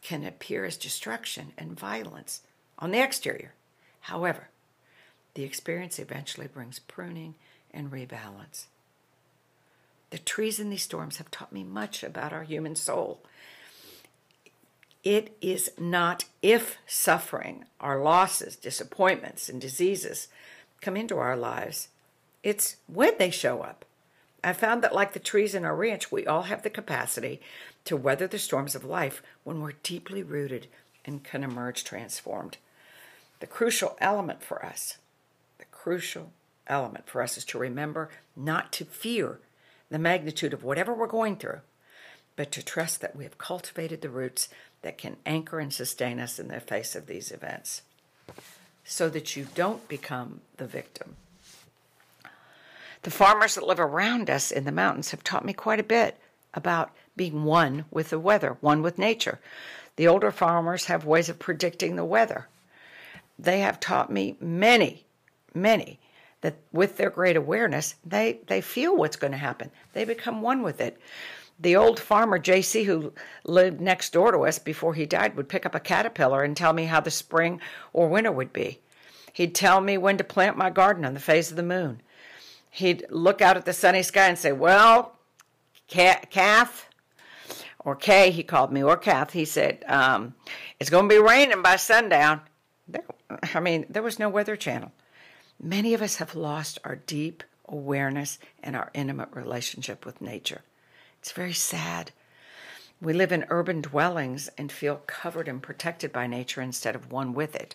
can 0.00 0.24
appear 0.24 0.64
as 0.64 0.78
destruction 0.78 1.52
and 1.58 1.78
violence 1.78 2.40
on 2.78 2.90
the 2.90 3.02
exterior. 3.02 3.52
However, 4.00 4.48
the 5.34 5.42
experience 5.44 5.98
eventually 5.98 6.46
brings 6.46 6.78
pruning 6.78 7.34
and 7.70 7.90
rebalance. 7.92 8.64
The 10.08 10.18
trees 10.18 10.58
in 10.58 10.70
these 10.70 10.82
storms 10.82 11.18
have 11.18 11.30
taught 11.30 11.52
me 11.52 11.64
much 11.64 12.02
about 12.02 12.32
our 12.32 12.44
human 12.44 12.74
soul. 12.74 13.20
It 15.04 15.36
is 15.42 15.70
not 15.78 16.24
if 16.40 16.78
suffering, 16.86 17.66
our 17.78 18.00
losses, 18.00 18.56
disappointments, 18.56 19.50
and 19.50 19.60
diseases 19.60 20.28
come 20.80 20.96
into 20.96 21.18
our 21.18 21.36
lives, 21.36 21.88
it's 22.42 22.76
when 22.86 23.18
they 23.18 23.30
show 23.30 23.60
up. 23.60 23.84
I 24.42 24.52
found 24.52 24.82
that, 24.82 24.94
like 24.94 25.12
the 25.12 25.18
trees 25.18 25.54
in 25.54 25.64
our 25.64 25.74
ranch, 25.74 26.12
we 26.12 26.26
all 26.26 26.42
have 26.42 26.62
the 26.62 26.70
capacity 26.70 27.40
to 27.84 27.96
weather 27.96 28.26
the 28.26 28.38
storms 28.38 28.74
of 28.74 28.84
life 28.84 29.22
when 29.44 29.60
we're 29.60 29.72
deeply 29.82 30.22
rooted 30.22 30.68
and 31.04 31.24
can 31.24 31.42
emerge 31.42 31.84
transformed. 31.84 32.58
The 33.40 33.46
crucial 33.46 33.96
element 34.00 34.42
for 34.42 34.64
us 34.64 34.98
the 35.58 35.64
crucial 35.66 36.32
element 36.66 37.08
for 37.08 37.22
us 37.22 37.36
is 37.36 37.44
to 37.46 37.58
remember 37.58 38.08
not 38.36 38.72
to 38.72 38.84
fear 38.84 39.40
the 39.90 39.98
magnitude 39.98 40.52
of 40.52 40.62
whatever 40.62 40.94
we're 40.94 41.06
going 41.06 41.36
through, 41.36 41.60
but 42.36 42.52
to 42.52 42.62
trust 42.62 43.00
that 43.00 43.16
we 43.16 43.24
have 43.24 43.38
cultivated 43.38 44.00
the 44.00 44.08
roots 44.08 44.48
that 44.82 44.98
can 44.98 45.16
anchor 45.26 45.58
and 45.58 45.72
sustain 45.72 46.20
us 46.20 46.38
in 46.38 46.48
the 46.48 46.60
face 46.60 46.94
of 46.94 47.06
these 47.06 47.32
events 47.32 47.82
so 48.84 49.08
that 49.08 49.34
you 49.36 49.46
don't 49.54 49.88
become 49.88 50.40
the 50.56 50.66
victim. 50.66 51.16
The 53.02 53.10
farmers 53.10 53.54
that 53.54 53.66
live 53.66 53.80
around 53.80 54.30
us 54.30 54.50
in 54.50 54.64
the 54.64 54.72
mountains 54.72 55.10
have 55.10 55.24
taught 55.24 55.44
me 55.44 55.52
quite 55.52 55.80
a 55.80 55.84
bit 55.84 56.18
about 56.54 56.90
being 57.16 57.44
one 57.44 57.84
with 57.90 58.10
the 58.10 58.18
weather, 58.18 58.56
one 58.60 58.82
with 58.82 58.98
nature. 58.98 59.40
The 59.96 60.08
older 60.08 60.30
farmers 60.30 60.86
have 60.86 61.04
ways 61.04 61.28
of 61.28 61.38
predicting 61.38 61.96
the 61.96 62.04
weather. 62.04 62.48
They 63.38 63.60
have 63.60 63.80
taught 63.80 64.10
me 64.10 64.36
many 64.40 65.04
many 65.54 65.98
that 66.40 66.56
with 66.72 66.96
their 66.96 67.10
great 67.10 67.36
awareness, 67.36 67.96
they, 68.04 68.40
they 68.46 68.60
feel 68.60 68.96
what's 68.96 69.16
going 69.16 69.32
to 69.32 69.38
happen. 69.38 69.70
They 69.92 70.04
become 70.04 70.40
one 70.40 70.62
with 70.62 70.80
it. 70.80 71.00
The 71.58 71.74
old 71.74 71.98
farmer, 71.98 72.38
JC, 72.38 72.84
who 72.84 73.12
lived 73.44 73.80
next 73.80 74.12
door 74.12 74.30
to 74.30 74.46
us 74.46 74.60
before 74.60 74.94
he 74.94 75.06
died, 75.06 75.36
would 75.36 75.48
pick 75.48 75.66
up 75.66 75.74
a 75.74 75.80
caterpillar 75.80 76.44
and 76.44 76.56
tell 76.56 76.72
me 76.72 76.84
how 76.84 77.00
the 77.00 77.10
spring 77.10 77.60
or 77.92 78.08
winter 78.08 78.30
would 78.30 78.52
be. 78.52 78.78
He'd 79.32 79.54
tell 79.54 79.80
me 79.80 79.98
when 79.98 80.16
to 80.18 80.24
plant 80.24 80.56
my 80.56 80.70
garden 80.70 81.04
on 81.04 81.14
the 81.14 81.20
phase 81.20 81.50
of 81.50 81.56
the 81.56 81.62
moon. 81.64 82.00
He'd 82.70 83.06
look 83.10 83.40
out 83.40 83.56
at 83.56 83.64
the 83.64 83.72
sunny 83.72 84.02
sky 84.02 84.28
and 84.28 84.38
say, 84.38 84.52
Well, 84.52 85.16
Kath, 85.88 86.88
or 87.78 87.96
Kay, 87.96 88.30
he 88.30 88.42
called 88.42 88.72
me, 88.72 88.82
or 88.82 88.96
Kath, 88.96 89.32
he 89.32 89.44
said, 89.44 89.84
um, 89.86 90.34
It's 90.78 90.90
going 90.90 91.08
to 91.08 91.14
be 91.14 91.20
raining 91.20 91.62
by 91.62 91.76
sundown. 91.76 92.42
There, 92.86 93.04
I 93.54 93.60
mean, 93.60 93.86
there 93.88 94.02
was 94.02 94.18
no 94.18 94.28
weather 94.28 94.56
channel. 94.56 94.92
Many 95.60 95.94
of 95.94 96.02
us 96.02 96.16
have 96.16 96.34
lost 96.34 96.78
our 96.84 96.96
deep 96.96 97.42
awareness 97.68 98.38
and 98.62 98.76
our 98.76 98.90
intimate 98.94 99.30
relationship 99.32 100.06
with 100.06 100.20
nature. 100.20 100.62
It's 101.20 101.32
very 101.32 101.52
sad. 101.52 102.12
We 103.00 103.12
live 103.12 103.32
in 103.32 103.46
urban 103.48 103.80
dwellings 103.80 104.48
and 104.58 104.72
feel 104.72 105.02
covered 105.06 105.48
and 105.48 105.62
protected 105.62 106.12
by 106.12 106.26
nature 106.26 106.60
instead 106.60 106.94
of 106.94 107.12
one 107.12 107.32
with 107.32 107.54
it. 107.54 107.74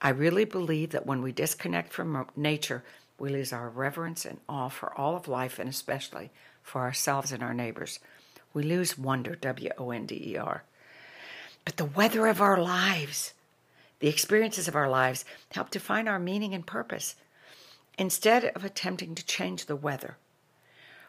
I 0.00 0.10
really 0.10 0.44
believe 0.44 0.90
that 0.90 1.06
when 1.06 1.22
we 1.22 1.32
disconnect 1.32 1.92
from 1.92 2.26
nature, 2.36 2.84
we 3.18 3.30
lose 3.30 3.52
our 3.52 3.68
reverence 3.68 4.24
and 4.24 4.38
awe 4.48 4.68
for 4.68 4.96
all 4.98 5.16
of 5.16 5.28
life 5.28 5.58
and 5.58 5.68
especially 5.68 6.30
for 6.62 6.82
ourselves 6.82 7.32
and 7.32 7.42
our 7.42 7.54
neighbors. 7.54 7.98
We 8.54 8.62
lose 8.62 8.96
wonder, 8.96 9.34
W 9.34 9.70
O 9.78 9.90
N 9.90 10.06
D 10.06 10.32
E 10.32 10.36
R. 10.36 10.62
But 11.64 11.76
the 11.76 11.84
weather 11.84 12.26
of 12.26 12.40
our 12.40 12.60
lives, 12.60 13.34
the 14.00 14.08
experiences 14.08 14.68
of 14.68 14.76
our 14.76 14.88
lives 14.88 15.24
help 15.50 15.70
define 15.70 16.08
our 16.08 16.18
meaning 16.18 16.54
and 16.54 16.66
purpose. 16.66 17.16
Instead 17.98 18.44
of 18.44 18.64
attempting 18.64 19.14
to 19.16 19.26
change 19.26 19.66
the 19.66 19.76
weather 19.76 20.16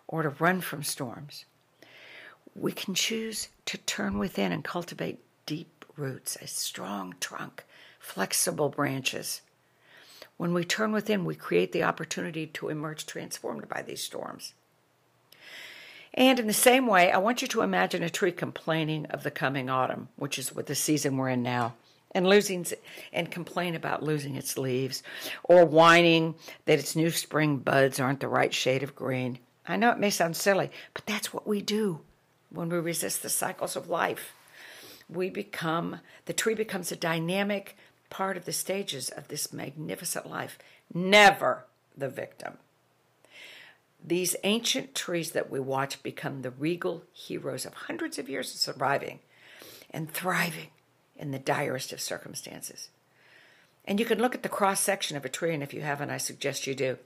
or 0.07 0.23
to 0.23 0.29
run 0.29 0.59
from 0.59 0.83
storms, 0.83 1.45
we 2.55 2.71
can 2.71 2.95
choose 2.95 3.49
to 3.65 3.77
turn 3.77 4.17
within 4.17 4.51
and 4.51 4.63
cultivate 4.63 5.19
deep 5.45 5.85
roots, 5.95 6.35
a 6.41 6.47
strong 6.47 7.13
trunk, 7.19 7.63
flexible 7.99 8.69
branches. 8.69 9.41
When 10.39 10.53
we 10.53 10.63
turn 10.63 10.93
within, 10.93 11.25
we 11.25 11.35
create 11.35 11.73
the 11.73 11.83
opportunity 11.83 12.47
to 12.47 12.69
emerge 12.69 13.05
transformed 13.05 13.67
by 13.67 13.81
these 13.81 14.01
storms. 14.01 14.53
And 16.13 16.39
in 16.39 16.47
the 16.47 16.53
same 16.53 16.87
way, 16.87 17.11
I 17.11 17.17
want 17.17 17.41
you 17.41 17.47
to 17.49 17.61
imagine 17.61 18.03
a 18.03 18.09
tree 18.09 18.31
complaining 18.31 19.05
of 19.07 19.23
the 19.23 19.31
coming 19.31 19.69
autumn, 19.69 20.07
which 20.15 20.39
is 20.39 20.55
what 20.55 20.67
the 20.67 20.75
season 20.75 21.17
we're 21.17 21.27
in 21.27 21.43
now 21.43 21.73
and 22.15 22.25
losing 22.25 22.65
and 23.11 23.29
complain 23.29 23.75
about 23.75 24.01
losing 24.01 24.37
its 24.37 24.57
leaves 24.57 25.03
or 25.43 25.65
whining 25.65 26.35
that 26.63 26.79
its 26.79 26.95
new 26.95 27.09
spring 27.09 27.57
buds 27.57 27.99
aren't 27.99 28.21
the 28.21 28.29
right 28.29 28.53
shade 28.53 28.81
of 28.81 28.95
green. 28.95 29.39
I 29.67 29.75
know 29.75 29.91
it 29.91 29.99
may 29.99 30.09
sound 30.09 30.37
silly, 30.37 30.71
but 30.93 31.05
that's 31.05 31.33
what 31.33 31.47
we 31.47 31.61
do 31.61 31.99
when 32.49 32.69
we 32.69 32.77
resist 32.77 33.23
the 33.23 33.29
cycles 33.29 33.75
of 33.75 33.89
life. 33.89 34.33
We 35.09 35.29
become, 35.29 35.99
the 36.27 36.33
tree 36.33 36.55
becomes 36.55 36.93
a 36.93 36.95
dynamic 36.95 37.75
part 38.09 38.37
of 38.37 38.45
the 38.45 38.53
stages 38.53 39.09
of 39.09 39.27
this 39.27 39.53
magnificent 39.53 40.29
life, 40.29 40.57
never 40.93 41.65
the 41.97 42.09
victim. 42.09 42.57
These 44.05 44.35
ancient 44.43 44.95
trees 44.95 45.31
that 45.31 45.49
we 45.49 45.59
watch 45.59 46.01
become 46.01 46.41
the 46.41 46.51
regal 46.51 47.03
heroes 47.11 47.65
of 47.65 47.73
hundreds 47.73 48.17
of 48.17 48.29
years 48.29 48.53
of 48.53 48.59
surviving 48.59 49.19
and 49.91 50.09
thriving 50.09 50.69
in 51.17 51.31
the 51.31 51.39
direst 51.39 51.91
of 51.91 51.99
circumstances. 51.99 52.89
And 53.85 53.99
you 53.99 54.05
can 54.05 54.19
look 54.19 54.35
at 54.35 54.43
the 54.43 54.49
cross 54.49 54.79
section 54.79 55.17
of 55.17 55.25
a 55.25 55.29
tree, 55.29 55.53
and 55.53 55.63
if 55.63 55.73
you 55.73 55.81
haven't, 55.81 56.11
I 56.11 56.17
suggest 56.17 56.67
you 56.67 56.75
do, 56.75 56.97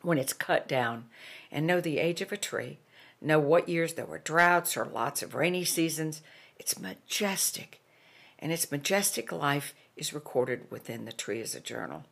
when 0.00 0.18
it's 0.18 0.32
cut 0.32 0.66
down, 0.66 1.06
and 1.50 1.66
know 1.66 1.80
the 1.80 1.98
age 1.98 2.20
of 2.20 2.32
a 2.32 2.36
tree, 2.36 2.78
know 3.20 3.38
what 3.38 3.68
years 3.68 3.94
there 3.94 4.06
were 4.06 4.18
droughts 4.18 4.76
or 4.76 4.84
lots 4.84 5.22
of 5.22 5.34
rainy 5.34 5.64
seasons. 5.64 6.22
It's 6.58 6.78
majestic, 6.78 7.80
and 8.38 8.50
its 8.52 8.70
majestic 8.70 9.30
life 9.30 9.74
is 9.96 10.12
recorded 10.12 10.70
within 10.70 11.04
the 11.04 11.12
tree 11.12 11.40
as 11.40 11.54
a 11.54 11.60
journal. 11.60 12.04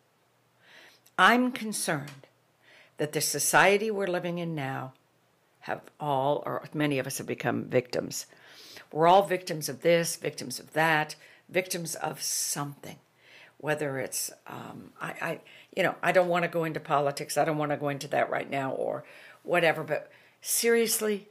I'm 1.19 1.53
concerned 1.53 2.27
that 2.97 3.13
the 3.13 3.21
society 3.21 3.91
we're 3.91 4.07
living 4.07 4.39
in 4.39 4.55
now 4.55 4.93
have 5.61 5.83
all, 5.99 6.43
or 6.47 6.63
many 6.73 6.99
of 6.99 7.07
us 7.07 7.19
have 7.19 7.27
become 7.27 7.65
victims. 7.65 8.27
We're 8.93 9.07
all 9.07 9.23
victims 9.27 9.69
of 9.69 9.83
this, 9.83 10.17
victims 10.17 10.59
of 10.59 10.73
that, 10.73 11.15
victims 11.49 11.95
of 11.95 12.23
something. 12.23 12.97
Whether 13.59 13.99
it's, 13.99 14.31
um, 14.47 14.93
I, 15.01 15.15
I, 15.21 15.41
you 15.77 15.83
know, 15.83 15.95
I 16.03 16.13
don't 16.13 16.29
want 16.29 16.45
to 16.45 16.49
go 16.49 16.65
into 16.65 16.81
politics. 16.81 17.37
I 17.37 17.45
don't 17.45 17.59
want 17.59 17.73
to 17.73 17.77
go 17.77 17.91
into 17.91 18.09
that 18.09 18.31
right 18.31 18.49
now, 18.49 18.73
or 18.73 19.05
whatever. 19.43 19.85
But 19.85 20.11
seriously, 20.41 21.29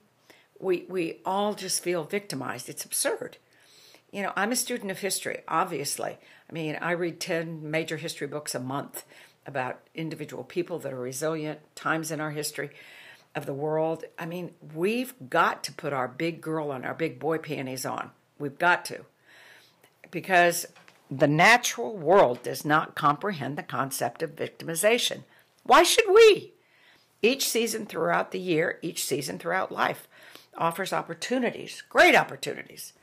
we 0.59 0.85
we 0.87 1.17
all 1.25 1.55
just 1.55 1.81
feel 1.83 2.03
victimized. 2.03 2.69
It's 2.69 2.85
absurd. 2.85 3.37
You 4.11 4.21
know, 4.21 4.33
I'm 4.35 4.51
a 4.51 4.55
student 4.55 4.91
of 4.91 4.99
history. 4.99 5.39
Obviously, 5.47 6.17
I 6.49 6.53
mean, 6.53 6.77
I 6.81 6.91
read 6.91 7.19
ten 7.19 7.69
major 7.69 7.97
history 7.97 8.27
books 8.27 8.55
a 8.55 8.59
month 8.59 9.05
about 9.45 9.79
individual 9.93 10.43
people 10.43 10.79
that 10.79 10.93
are 10.93 10.99
resilient, 10.99 11.59
times 11.75 12.11
in 12.11 12.19
our 12.19 12.31
history 12.31 12.71
of 13.35 13.45
the 13.45 13.53
world. 13.53 14.03
I 14.17 14.25
mean, 14.25 14.51
we've 14.73 15.13
got 15.29 15.63
to 15.65 15.71
put 15.71 15.93
our 15.93 16.07
big 16.07 16.41
girl 16.41 16.71
and 16.71 16.85
our 16.85 16.93
big 16.95 17.19
boy 17.19 17.37
panties 17.37 17.85
on. 17.85 18.11
We've 18.39 18.57
got 18.57 18.85
to. 18.85 19.05
Because 20.09 20.65
the 21.11 21.27
natural 21.27 21.95
world 21.95 22.41
does 22.43 22.65
not 22.65 22.95
comprehend 22.95 23.57
the 23.57 23.63
concept 23.63 24.23
of 24.23 24.35
victimization. 24.35 25.23
Why 25.63 25.83
should 25.83 26.09
we? 26.11 26.53
Each 27.21 27.47
season 27.47 27.85
throughout 27.85 28.31
the 28.31 28.39
year, 28.39 28.79
each 28.81 29.03
season 29.03 29.37
throughout 29.37 29.71
life 29.71 30.07
offers 30.57 30.93
opportunities, 30.93 31.83
great 31.89 32.15
opportunities 32.15 32.93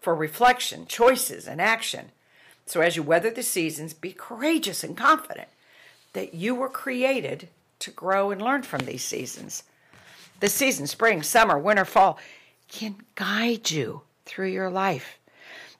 for 0.00 0.14
reflection, 0.14 0.86
choices, 0.86 1.46
and 1.48 1.60
action. 1.60 2.12
So 2.72 2.80
as 2.80 2.96
you 2.96 3.02
weather 3.02 3.30
the 3.30 3.42
seasons, 3.42 3.92
be 3.92 4.14
courageous 4.14 4.82
and 4.82 4.96
confident 4.96 5.48
that 6.14 6.32
you 6.32 6.54
were 6.54 6.70
created 6.70 7.48
to 7.80 7.90
grow 7.90 8.30
and 8.30 8.40
learn 8.40 8.62
from 8.62 8.86
these 8.86 9.04
seasons. 9.04 9.64
The 10.40 10.48
season, 10.48 10.86
spring, 10.86 11.22
summer, 11.22 11.58
winter, 11.58 11.84
fall, 11.84 12.18
can 12.68 12.96
guide 13.14 13.70
you 13.70 14.00
through 14.24 14.48
your 14.48 14.70
life. 14.70 15.18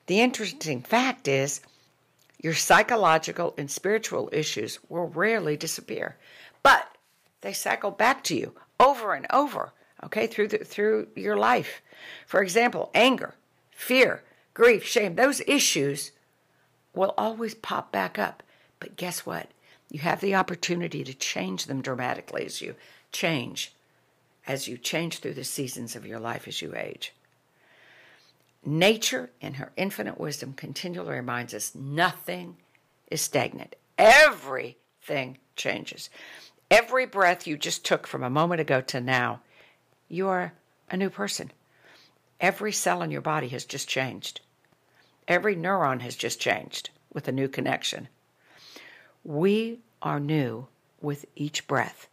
The 0.06 0.20
interesting 0.20 0.82
fact 0.82 1.28
is, 1.28 1.62
your 2.42 2.52
psychological 2.52 3.54
and 3.56 3.70
spiritual 3.70 4.28
issues 4.30 4.78
will 4.90 5.08
rarely 5.08 5.56
disappear, 5.56 6.16
but 6.62 6.94
they 7.40 7.54
cycle 7.54 7.90
back 7.90 8.22
to 8.24 8.36
you 8.36 8.52
over 8.78 9.14
and 9.14 9.26
over, 9.30 9.72
okay, 10.04 10.26
through, 10.26 10.48
the, 10.48 10.58
through 10.58 11.08
your 11.16 11.38
life. 11.38 11.80
For 12.26 12.42
example, 12.42 12.90
anger, 12.94 13.34
fear, 13.70 14.22
grief, 14.52 14.84
shame, 14.84 15.14
those 15.14 15.40
issues 15.46 16.12
will 16.94 17.14
always 17.16 17.54
pop 17.54 17.92
back 17.92 18.18
up. 18.18 18.42
But 18.80 18.96
guess 18.96 19.24
what? 19.24 19.48
You 19.90 20.00
have 20.00 20.20
the 20.20 20.34
opportunity 20.34 21.04
to 21.04 21.14
change 21.14 21.66
them 21.66 21.82
dramatically 21.82 22.44
as 22.44 22.60
you 22.60 22.74
change, 23.12 23.72
as 24.46 24.66
you 24.66 24.78
change 24.78 25.18
through 25.18 25.34
the 25.34 25.44
seasons 25.44 25.94
of 25.94 26.06
your 26.06 26.18
life 26.18 26.48
as 26.48 26.62
you 26.62 26.74
age. 26.74 27.12
Nature, 28.64 29.30
in 29.40 29.54
her 29.54 29.72
infinite 29.76 30.18
wisdom, 30.18 30.52
continually 30.52 31.14
reminds 31.14 31.52
us 31.52 31.74
nothing 31.74 32.56
is 33.10 33.20
stagnant. 33.20 33.74
Everything 33.98 35.38
changes. 35.56 36.08
Every 36.70 37.04
breath 37.04 37.46
you 37.46 37.58
just 37.58 37.84
took 37.84 38.06
from 38.06 38.22
a 38.22 38.30
moment 38.30 38.60
ago 38.60 38.80
to 38.80 39.00
now, 39.00 39.40
you 40.08 40.28
are 40.28 40.54
a 40.90 40.96
new 40.96 41.10
person. 41.10 41.50
Every 42.40 42.72
cell 42.72 43.02
in 43.02 43.10
your 43.10 43.20
body 43.20 43.48
has 43.48 43.64
just 43.64 43.88
changed. 43.88 44.40
Every 45.28 45.54
neuron 45.54 46.00
has 46.00 46.16
just 46.16 46.40
changed 46.40 46.90
with 47.12 47.28
a 47.28 47.32
new 47.32 47.48
connection. 47.48 48.08
We 49.24 49.80
are 50.00 50.18
new 50.18 50.66
with 51.00 51.26
each 51.36 51.66
breath 51.66 52.08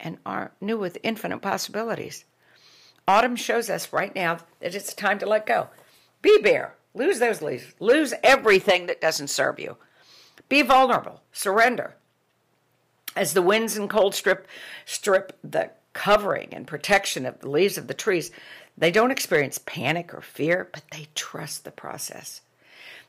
and 0.00 0.18
are 0.24 0.52
new 0.60 0.78
with 0.78 0.98
infinite 1.02 1.42
possibilities. 1.42 2.24
Autumn 3.06 3.36
shows 3.36 3.68
us 3.68 3.92
right 3.92 4.14
now 4.14 4.38
that 4.60 4.74
it's 4.74 4.94
time 4.94 5.18
to 5.18 5.26
let 5.26 5.46
go. 5.46 5.68
Be 6.22 6.38
bare, 6.42 6.74
lose 6.94 7.18
those 7.18 7.42
leaves, 7.42 7.74
lose 7.78 8.14
everything 8.22 8.86
that 8.86 9.00
doesn't 9.00 9.28
serve 9.28 9.60
you. 9.60 9.76
Be 10.48 10.62
vulnerable, 10.62 11.22
surrender. 11.32 11.94
As 13.14 13.32
the 13.32 13.42
winds 13.42 13.76
and 13.76 13.88
cold 13.88 14.14
strip 14.14 14.46
strip 14.84 15.38
the 15.42 15.70
covering 15.92 16.48
and 16.52 16.66
protection 16.66 17.24
of 17.26 17.40
the 17.40 17.48
leaves 17.48 17.78
of 17.78 17.86
the 17.86 17.94
trees, 17.94 18.30
they 18.76 18.90
don't 18.90 19.10
experience 19.10 19.58
panic 19.64 20.12
or 20.12 20.20
fear, 20.20 20.68
but 20.72 20.82
they 20.90 21.08
trust 21.14 21.64
the 21.64 21.70
process 21.70 22.42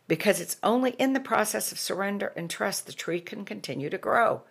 because 0.07 0.39
it's 0.39 0.57
only 0.63 0.91
in 0.91 1.13
the 1.13 1.19
process 1.19 1.71
of 1.71 1.79
surrender 1.79 2.33
and 2.35 2.49
trust 2.49 2.85
the 2.85 2.93
tree 2.93 3.19
can 3.19 3.43
continue 3.45 3.89
to 3.89 3.97
grow, 3.97 4.41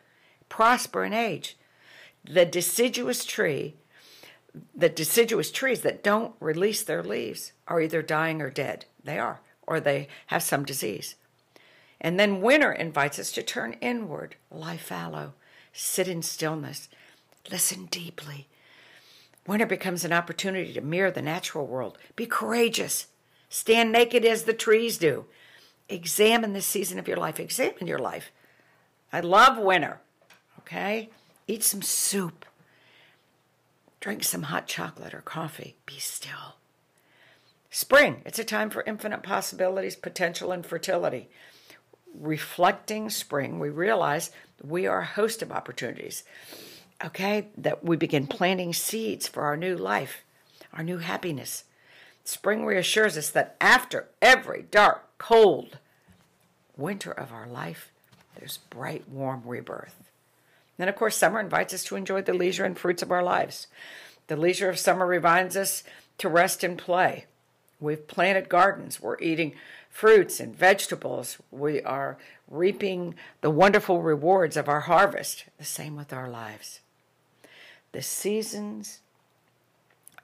prosper, 0.49 1.05
and 1.05 1.14
age. 1.14 1.57
The 2.25 2.45
deciduous 2.45 3.25
tree, 3.25 3.77
the 4.75 4.88
deciduous 4.88 5.51
trees 5.51 5.81
that 5.83 6.03
don't 6.03 6.35
release 6.40 6.83
their 6.83 7.03
leaves 7.03 7.53
are 7.69 7.81
either 7.81 8.03
dying 8.03 8.42
or 8.42 8.51
dead. 8.51 8.85
They 9.03 9.19
are, 9.19 9.40
or 9.66 9.81
they 9.81 10.09
have 10.27 10.42
some 10.42 10.64
disease. 10.64 11.14
And 12.01 12.21
then 12.21 12.42
winter 12.42 12.73
invites 12.73 13.19
us 13.19 13.33
to 13.33 13.42
turn 13.42 13.75
inward, 13.81 14.37
lie 14.51 14.77
fallow, 14.77 15.33
sit 15.73 16.09
in 16.09 16.23
stillness, 16.23 16.88
listen 17.51 17.87
deeply. 17.87 18.49
Winter 19.47 19.66
becomes 19.66 20.05
an 20.05 20.12
opportunity 20.12 20.73
to 20.75 20.81
mirror 20.81 21.11
the 21.11 21.23
natural 21.23 21.66
world. 21.66 21.99
Be 22.16 22.27
courageous. 22.27 23.07
Stand 23.49 23.92
naked 23.92 24.25
as 24.25 24.42
the 24.42 24.53
trees 24.53 24.99
do. 24.99 25.27
Examine 25.88 26.53
this 26.53 26.66
season 26.66 26.99
of 26.99 27.07
your 27.07 27.16
life. 27.16 27.38
Examine 27.38 27.87
your 27.87 27.99
life. 27.99 28.31
I 29.12 29.20
love 29.20 29.57
winter. 29.59 30.01
Okay? 30.61 31.11
Eat 31.46 31.62
some 31.62 31.83
soup. 31.83 32.44
Drink 34.01 34.25
some 34.25 34.44
hot 34.44 34.66
chocolate 34.66 35.14
or 35.14 35.20
coffee. 35.20 35.77
Be 35.87 35.99
still. 35.99 36.57
Spring, 37.70 38.22
it's 38.25 38.38
a 38.38 38.44
time 38.44 38.70
for 38.70 38.83
infinite 38.85 39.22
possibilities, 39.22 39.96
potential, 39.96 40.51
and 40.51 40.64
fertility. 40.64 41.29
Reflecting 42.18 43.11
spring, 43.11 43.59
we 43.59 43.68
realize 43.68 44.31
we 44.64 44.87
are 44.87 45.01
a 45.01 45.07
host 45.07 45.42
of 45.42 45.53
opportunities. 45.53 46.25
Okay? 47.05 47.49
That 47.57 47.85
we 47.85 47.96
begin 47.96 48.27
planting 48.27 48.72
seeds 48.72 49.29
for 49.29 49.42
our 49.42 49.57
new 49.57 49.77
life, 49.77 50.25
our 50.72 50.83
new 50.83 50.99
happiness. 50.99 51.64
Spring 52.25 52.64
reassures 52.64 53.16
us 53.16 53.31
that 53.31 53.57
after 53.61 54.09
every 54.20 54.62
dark, 54.70 55.06
cold 55.18 55.79
winter 56.76 57.11
of 57.11 57.33
our 57.33 57.46
life, 57.46 57.90
there's 58.38 58.59
bright, 58.70 59.09
warm 59.09 59.42
rebirth. 59.44 60.05
Then, 60.76 60.88
of 60.88 60.96
course, 60.96 61.16
summer 61.16 61.40
invites 61.40 61.72
us 61.72 61.85
to 61.85 61.96
enjoy 61.96 62.22
the 62.22 62.35
leisure 62.35 62.64
and 62.64 62.79
fruits 62.79 63.02
of 63.02 63.11
our 63.11 63.22
lives. 63.22 63.66
The 64.26 64.37
leisure 64.37 64.68
of 64.68 64.79
summer 64.79 65.07
reminds 65.07 65.57
us 65.57 65.83
to 66.18 66.29
rest 66.29 66.62
and 66.62 66.76
play. 66.76 67.26
We've 67.81 68.07
planted 68.07 68.48
gardens. 68.48 69.00
We're 69.00 69.18
eating 69.20 69.55
fruits 69.90 70.40
and 70.40 70.55
vegetables. 70.55 71.38
We 71.50 71.83
are 71.83 72.18
reaping 72.50 73.14
the 73.40 73.50
wonderful 73.50 74.02
rewards 74.02 74.57
of 74.57 74.68
our 74.68 74.81
harvest. 74.81 75.44
The 75.59 75.64
same 75.64 75.96
with 75.96 76.12
our 76.12 76.29
lives. 76.29 76.81
The 77.92 78.02
seasons 78.02 79.00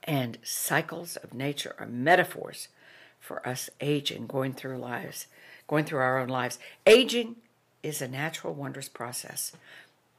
and 0.03 0.37
cycles 0.43 1.15
of 1.15 1.33
nature 1.33 1.75
are 1.79 1.87
metaphors 1.87 2.67
for 3.23 3.47
us 3.47 3.69
aging, 3.79 4.27
going 4.27 4.53
through 4.53 4.77
lives, 4.77 5.27
going 5.65 5.85
through 5.85 5.99
our 5.99 6.19
own 6.19 6.27
lives. 6.27 6.59
Aging 6.85 7.37
is 7.81 8.01
a 8.01 8.07
natural, 8.07 8.53
wondrous 8.53 8.89
process 8.89 9.53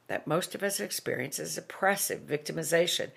that 0.07 0.25
most 0.25 0.55
of 0.55 0.63
us 0.63 0.79
experience 0.79 1.39
as 1.39 1.55
oppressive 1.55 2.21
victimization 2.21 3.09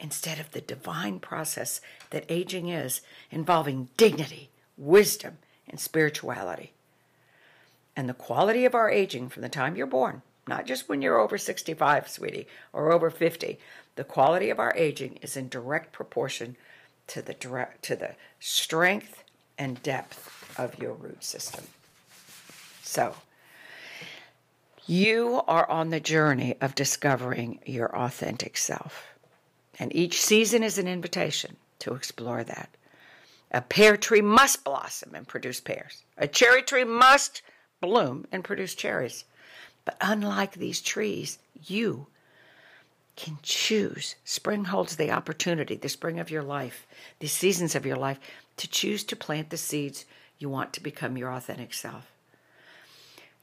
instead 0.00 0.40
of 0.40 0.50
the 0.50 0.60
divine 0.60 1.20
process 1.20 1.80
that 2.10 2.24
aging 2.28 2.68
is, 2.68 3.00
involving 3.30 3.88
dignity, 3.96 4.50
wisdom, 4.76 5.38
and 5.68 5.78
spirituality. 5.78 6.72
And 7.94 8.08
the 8.08 8.14
quality 8.14 8.64
of 8.64 8.74
our 8.74 8.90
aging 8.90 9.28
from 9.28 9.42
the 9.42 9.48
time 9.48 9.76
you're 9.76 9.86
born, 9.86 10.22
not 10.48 10.66
just 10.66 10.88
when 10.88 11.00
you're 11.00 11.20
over 11.20 11.38
65, 11.38 12.08
sweetie, 12.08 12.48
or 12.72 12.90
over 12.92 13.08
50, 13.08 13.58
the 13.94 14.04
quality 14.04 14.50
of 14.50 14.58
our 14.58 14.74
aging 14.76 15.18
is 15.22 15.36
in 15.36 15.48
direct 15.48 15.92
proportion 15.92 16.56
to 17.08 17.22
the 17.22 17.34
direct 17.34 17.82
to 17.84 17.96
the 17.96 18.14
strength 18.38 19.24
and 19.58 19.82
depth 19.82 20.54
of 20.58 20.78
your 20.78 20.92
root 20.94 21.22
system. 21.24 21.64
So, 22.82 23.14
You 24.86 25.42
are 25.46 25.68
on 25.68 25.90
the 25.90 26.00
journey 26.00 26.56
of 26.62 26.74
discovering 26.74 27.60
your 27.66 27.94
authentic 27.94 28.56
self. 28.56 29.08
And 29.78 29.94
each 29.94 30.20
season 30.20 30.62
is 30.62 30.78
an 30.78 30.88
invitation 30.88 31.56
to 31.80 31.94
explore 31.94 32.42
that. 32.44 32.70
A 33.50 33.60
pear 33.60 33.96
tree 33.96 34.20
must 34.22 34.64
blossom 34.64 35.14
and 35.14 35.28
produce 35.28 35.60
pears. 35.60 36.02
A 36.16 36.26
cherry 36.26 36.62
tree 36.62 36.84
must 36.84 37.42
bloom 37.80 38.26
and 38.32 38.42
produce 38.42 38.74
cherries. 38.74 39.24
But 39.84 39.96
unlike 40.00 40.52
these 40.54 40.80
trees, 40.80 41.38
you 41.66 42.06
can 43.16 43.38
choose. 43.42 44.16
Spring 44.24 44.64
holds 44.64 44.96
the 44.96 45.10
opportunity, 45.10 45.76
the 45.76 45.88
spring 45.88 46.18
of 46.18 46.30
your 46.30 46.42
life, 46.42 46.86
the 47.20 47.26
seasons 47.26 47.74
of 47.74 47.86
your 47.86 47.96
life, 47.96 48.18
to 48.58 48.68
choose 48.68 49.04
to 49.04 49.16
plant 49.16 49.50
the 49.50 49.56
seeds 49.56 50.04
you 50.38 50.48
want 50.48 50.72
to 50.72 50.82
become 50.82 51.16
your 51.16 51.32
authentic 51.32 51.74
self. 51.74 52.12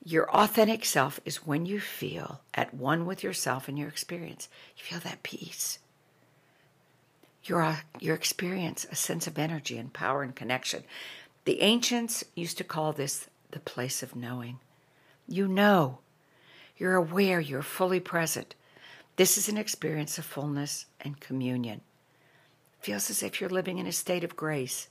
Your 0.04 0.30
authentic 0.30 0.86
self 0.86 1.20
is 1.26 1.48
when 1.48 1.66
you 1.66 1.80
feel 1.80 2.42
at 2.54 2.74
one 2.74 3.06
with 3.06 3.24
yourself 3.24 3.68
and 3.68 3.78
your 3.78 3.88
experience. 3.88 4.48
You 4.78 4.84
feel 4.84 5.00
that 5.00 5.24
peace. 5.24 5.80
Your, 7.44 7.64
uh, 7.64 7.78
your 8.00 8.16
experience, 8.16 8.86
a 8.92 8.96
sense 8.96 9.26
of 9.28 9.40
energy 9.40 9.78
and 9.78 9.92
power 9.92 10.22
and 10.22 10.36
connection. 10.36 10.84
The 11.46 11.62
ancients 11.62 12.24
used 12.36 12.58
to 12.60 12.64
call 12.64 12.94
this 12.94 13.28
the 13.52 13.60
place 13.60 14.04
of 14.04 14.16
knowing. 14.16 14.60
You 15.28 15.48
know. 15.48 16.00
You're 16.78 16.96
aware. 16.96 17.40
You're 17.40 17.62
fully 17.62 18.00
present. 18.00 18.54
This 19.16 19.38
is 19.38 19.48
an 19.48 19.58
experience 19.58 20.18
of 20.18 20.26
fullness 20.26 20.86
and 21.02 21.20
communion. 21.20 21.82
It 22.80 22.86
feels 22.86 23.10
as 23.10 23.24
if 23.24 23.40
you're 23.40 23.50
living 23.50 23.78
in 23.78 23.88
a 23.88 23.92
state 23.92 24.24
of 24.24 24.36
grace. 24.36 24.88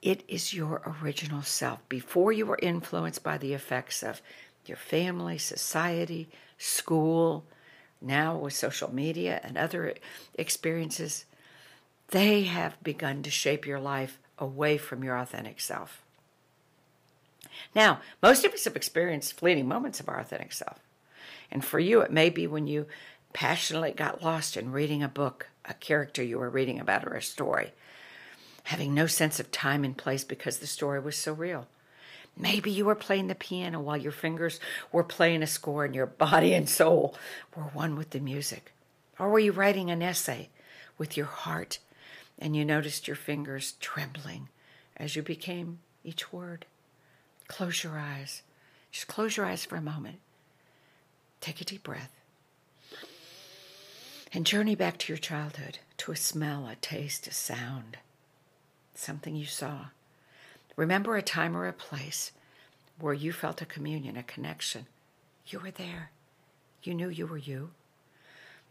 It 0.00 0.22
is 0.28 0.54
your 0.54 0.96
original 1.02 1.42
self 1.42 1.86
before 1.88 2.32
you 2.32 2.46
were 2.46 2.58
influenced 2.62 3.22
by 3.22 3.38
the 3.38 3.52
effects 3.52 4.02
of 4.02 4.22
your 4.64 4.76
family, 4.76 5.38
society, 5.38 6.28
school, 6.56 7.44
now 8.00 8.36
with 8.36 8.52
social 8.52 8.92
media 8.94 9.40
and 9.42 9.56
other 9.56 9.94
experiences. 10.34 11.24
They 12.08 12.44
have 12.44 12.82
begun 12.82 13.22
to 13.24 13.30
shape 13.30 13.66
your 13.66 13.80
life 13.80 14.18
away 14.38 14.78
from 14.78 15.02
your 15.02 15.18
authentic 15.18 15.60
self. 15.60 16.02
Now, 17.74 18.00
most 18.22 18.44
of 18.44 18.52
us 18.52 18.64
have 18.64 18.76
experienced 18.76 19.34
fleeting 19.34 19.66
moments 19.66 20.00
of 20.00 20.08
our 20.08 20.20
authentic 20.20 20.52
self. 20.52 20.78
And 21.50 21.64
for 21.64 21.78
you, 21.78 22.00
it 22.02 22.12
may 22.12 22.30
be 22.30 22.46
when 22.46 22.66
you 22.66 22.86
passionately 23.32 23.92
got 23.92 24.22
lost 24.22 24.56
in 24.56 24.72
reading 24.72 25.02
a 25.02 25.08
book, 25.08 25.48
a 25.64 25.74
character 25.74 26.22
you 26.22 26.38
were 26.38 26.50
reading 26.50 26.78
about, 26.78 27.04
or 27.04 27.14
a 27.14 27.22
story, 27.22 27.72
having 28.68 28.92
no 28.92 29.06
sense 29.06 29.40
of 29.40 29.50
time 29.50 29.82
and 29.82 29.96
place 29.96 30.24
because 30.24 30.58
the 30.58 30.66
story 30.66 31.00
was 31.00 31.16
so 31.16 31.32
real. 31.32 31.66
Maybe 32.36 32.70
you 32.70 32.84
were 32.84 32.94
playing 32.94 33.28
the 33.28 33.34
piano 33.34 33.80
while 33.80 33.96
your 33.96 34.12
fingers 34.12 34.60
were 34.92 35.02
playing 35.02 35.42
a 35.42 35.46
score 35.46 35.86
and 35.86 35.94
your 35.94 36.04
body 36.04 36.52
and 36.52 36.68
soul 36.68 37.14
were 37.56 37.62
one 37.62 37.96
with 37.96 38.10
the 38.10 38.20
music. 38.20 38.74
Or 39.18 39.30
were 39.30 39.38
you 39.38 39.52
writing 39.52 39.90
an 39.90 40.02
essay 40.02 40.50
with 40.98 41.16
your 41.16 41.24
heart 41.24 41.78
and 42.38 42.54
you 42.54 42.62
noticed 42.62 43.08
your 43.08 43.16
fingers 43.16 43.72
trembling 43.80 44.50
as 44.98 45.16
you 45.16 45.22
became 45.22 45.78
each 46.04 46.30
word? 46.30 46.66
Close 47.46 47.82
your 47.82 47.98
eyes. 47.98 48.42
Just 48.92 49.06
close 49.06 49.38
your 49.38 49.46
eyes 49.46 49.64
for 49.64 49.76
a 49.76 49.80
moment. 49.80 50.18
Take 51.40 51.62
a 51.62 51.64
deep 51.64 51.84
breath. 51.84 52.12
And 54.30 54.44
journey 54.44 54.74
back 54.74 54.98
to 54.98 55.12
your 55.14 55.18
childhood, 55.18 55.78
to 55.96 56.12
a 56.12 56.16
smell, 56.16 56.66
a 56.66 56.76
taste, 56.76 57.26
a 57.26 57.32
sound, 57.32 57.96
something 58.98 59.34
you 59.34 59.46
saw. 59.46 59.86
Remember 60.76 61.16
a 61.16 61.22
time 61.22 61.56
or 61.56 61.66
a 61.66 61.72
place 61.72 62.32
where 63.00 63.14
you 63.14 63.32
felt 63.32 63.62
a 63.62 63.66
communion, 63.66 64.16
a 64.16 64.22
connection. 64.22 64.86
You 65.46 65.60
were 65.60 65.70
there. 65.70 66.10
You 66.82 66.94
knew 66.94 67.08
you 67.08 67.26
were 67.26 67.38
you. 67.38 67.70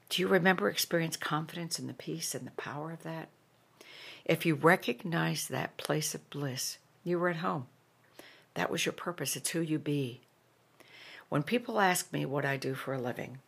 Do 0.09 0.21
you 0.21 0.27
remember 0.27 0.69
experience 0.69 1.17
confidence 1.17 1.79
in 1.79 1.87
the 1.87 1.93
peace 1.93 2.33
and 2.33 2.47
the 2.47 2.51
power 2.51 2.91
of 2.91 3.03
that? 3.03 3.29
If 4.25 4.45
you 4.45 4.55
recognize 4.55 5.47
that 5.47 5.77
place 5.77 6.15
of 6.15 6.29
bliss, 6.29 6.77
you 7.03 7.19
were 7.19 7.29
at 7.29 7.37
home. 7.37 7.67
That 8.53 8.69
was 8.69 8.85
your 8.85 8.93
purpose. 8.93 9.35
It's 9.35 9.49
who 9.49 9.61
you 9.61 9.79
be. 9.79 10.21
When 11.29 11.43
people 11.43 11.79
ask 11.79 12.11
me 12.13 12.25
what 12.25 12.45
I 12.45 12.57
do 12.57 12.73
for 12.73 12.93
a 12.93 12.99
living, 13.01 13.39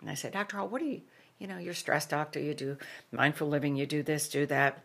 and 0.00 0.10
I 0.10 0.14
say, 0.14 0.30
Dr. 0.30 0.56
Hall, 0.56 0.68
what 0.68 0.80
do 0.80 0.86
you, 0.86 1.02
you 1.38 1.46
know, 1.46 1.58
you're 1.58 1.74
stress 1.74 2.06
doctor, 2.06 2.40
you 2.40 2.54
do 2.54 2.76
mindful 3.12 3.48
living, 3.48 3.76
you 3.76 3.86
do 3.86 4.02
this, 4.02 4.28
do 4.28 4.46
that. 4.46 4.82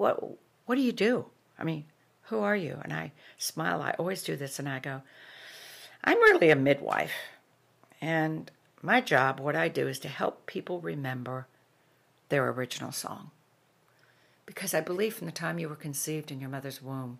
What, 0.00 0.18
what 0.64 0.76
do 0.76 0.80
you 0.80 0.92
do? 0.92 1.26
I 1.58 1.64
mean, 1.64 1.84
who 2.22 2.38
are 2.38 2.56
you? 2.56 2.78
And 2.82 2.90
I 2.90 3.12
smile. 3.36 3.82
I 3.82 3.90
always 3.98 4.22
do 4.22 4.34
this 4.34 4.58
and 4.58 4.66
I 4.66 4.78
go, 4.78 5.02
I'm 6.02 6.16
really 6.16 6.48
a 6.48 6.56
midwife. 6.56 7.12
And 8.00 8.50
my 8.80 9.02
job, 9.02 9.40
what 9.40 9.54
I 9.54 9.68
do, 9.68 9.86
is 9.88 9.98
to 9.98 10.08
help 10.08 10.46
people 10.46 10.80
remember 10.80 11.48
their 12.30 12.48
original 12.48 12.92
song. 12.92 13.30
Because 14.46 14.72
I 14.72 14.80
believe 14.80 15.16
from 15.16 15.26
the 15.26 15.32
time 15.32 15.58
you 15.58 15.68
were 15.68 15.76
conceived 15.76 16.30
in 16.30 16.40
your 16.40 16.48
mother's 16.48 16.80
womb, 16.80 17.18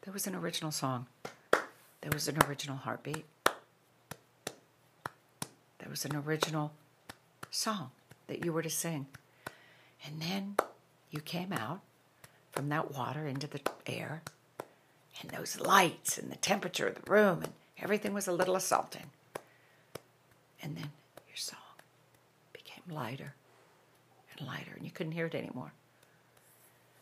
there 0.00 0.14
was 0.14 0.26
an 0.26 0.34
original 0.34 0.70
song. 0.70 1.08
There 2.00 2.12
was 2.14 2.28
an 2.28 2.42
original 2.48 2.78
heartbeat. 2.78 3.26
There 5.80 5.90
was 5.90 6.06
an 6.06 6.16
original 6.16 6.72
song 7.50 7.90
that 8.26 8.42
you 8.42 8.54
were 8.54 8.62
to 8.62 8.70
sing. 8.70 9.04
And 10.06 10.22
then 10.22 10.56
you 11.10 11.20
came 11.20 11.52
out 11.52 11.82
from 12.52 12.68
that 12.68 12.92
water 12.94 13.26
into 13.26 13.46
the 13.46 13.60
air, 13.86 14.22
and 15.20 15.30
those 15.30 15.58
lights 15.58 16.18
and 16.18 16.30
the 16.30 16.36
temperature 16.36 16.86
of 16.86 16.94
the 16.94 17.10
room, 17.10 17.42
and 17.42 17.52
everything 17.78 18.14
was 18.14 18.28
a 18.28 18.32
little 18.32 18.56
assaulting. 18.56 19.10
And 20.62 20.76
then 20.76 20.90
your 21.26 21.36
song 21.36 21.58
became 22.52 22.94
lighter 22.94 23.34
and 24.36 24.46
lighter, 24.46 24.72
and 24.76 24.84
you 24.84 24.90
couldn't 24.90 25.12
hear 25.12 25.26
it 25.26 25.34
anymore. 25.34 25.72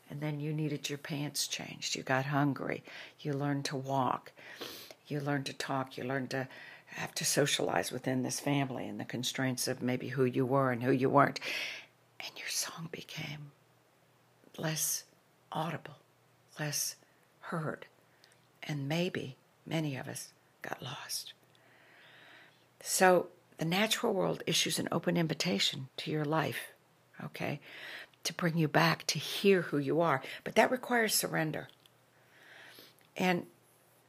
And 0.08 0.20
then 0.20 0.40
you 0.40 0.52
needed 0.52 0.88
your 0.88 0.98
pants 0.98 1.46
changed. 1.46 1.94
You 1.94 2.02
got 2.02 2.24
hungry. 2.24 2.82
You 3.20 3.32
learned 3.32 3.64
to 3.66 3.76
walk. 3.76 4.32
You 5.06 5.20
learned 5.20 5.46
to 5.46 5.52
talk. 5.52 5.96
You 5.96 6.04
learned 6.04 6.30
to 6.30 6.48
have 6.86 7.14
to 7.14 7.24
socialize 7.24 7.92
within 7.92 8.22
this 8.22 8.40
family 8.40 8.88
and 8.88 8.98
the 8.98 9.04
constraints 9.04 9.68
of 9.68 9.82
maybe 9.82 10.08
who 10.08 10.24
you 10.24 10.44
were 10.44 10.72
and 10.72 10.82
who 10.82 10.90
you 10.90 11.08
weren't. 11.08 11.38
And 12.18 12.30
your 12.36 12.48
song 12.48 12.88
became 12.90 13.52
less 14.58 15.04
audible, 15.52 15.96
less 16.58 16.96
heard. 17.40 17.86
And 18.62 18.88
maybe 18.88 19.36
many 19.66 19.96
of 19.96 20.08
us 20.08 20.28
got 20.62 20.82
lost. 20.82 21.32
So 22.82 23.28
the 23.58 23.64
natural 23.64 24.14
world 24.14 24.42
issues 24.46 24.78
an 24.78 24.88
open 24.90 25.16
invitation 25.16 25.88
to 25.98 26.10
your 26.10 26.24
life, 26.24 26.72
okay, 27.22 27.60
to 28.24 28.34
bring 28.34 28.56
you 28.56 28.68
back 28.68 29.06
to 29.08 29.18
hear 29.18 29.62
who 29.62 29.78
you 29.78 30.00
are. 30.00 30.22
But 30.44 30.54
that 30.54 30.70
requires 30.70 31.14
surrender. 31.14 31.68
And 33.16 33.46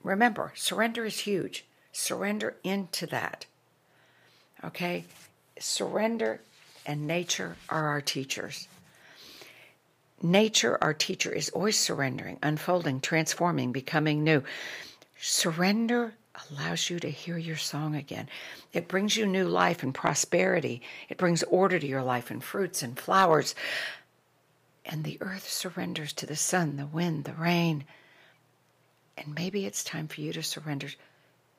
remember, 0.04 0.54
surrender 0.56 1.06
is 1.06 1.20
huge. 1.22 1.66
Surrender 1.92 2.56
into 2.64 3.06
that. 3.08 3.46
Okay? 4.64 5.06
Surrender 5.60 6.42
and 6.86 7.06
nature 7.06 7.58
are 7.70 7.88
our 7.88 8.02
teachers. 8.02 8.68
Nature, 10.22 10.78
our 10.82 10.94
teacher, 10.94 11.32
is 11.32 11.50
always 11.50 11.78
surrendering, 11.78 12.38
unfolding, 12.44 13.00
transforming, 13.02 13.72
becoming 13.72 14.24
new. 14.24 14.44
Surrender 15.20 16.14
allows 16.50 16.90
you 16.90 17.00
to 17.00 17.10
hear 17.10 17.38
your 17.38 17.58
song 17.58 17.96
again. 17.96 18.30
It 18.74 18.88
brings 18.88 19.18
you 19.18 19.26
new 19.26 19.46
life 19.46 19.84
and 19.84 19.94
prosperity. 19.94 20.82
It 21.10 21.18
brings 21.18 21.44
order 21.44 21.80
to 21.80 21.88
your 21.88 22.04
life 22.04 22.32
and 22.32 22.44
fruits 22.44 22.84
and 22.84 22.98
flowers. 22.98 23.56
And 24.86 25.04
the 25.04 25.18
earth 25.22 25.48
surrenders 25.48 26.14
to 26.14 26.26
the 26.26 26.36
sun, 26.36 26.78
the 26.78 26.86
wind, 26.86 27.26
the 27.26 27.34
rain. 27.34 27.84
And 29.18 29.36
maybe 29.36 29.66
it's 29.66 29.84
time 29.84 30.08
for 30.08 30.22
you 30.22 30.34
to 30.34 30.44
surrender 30.44 30.88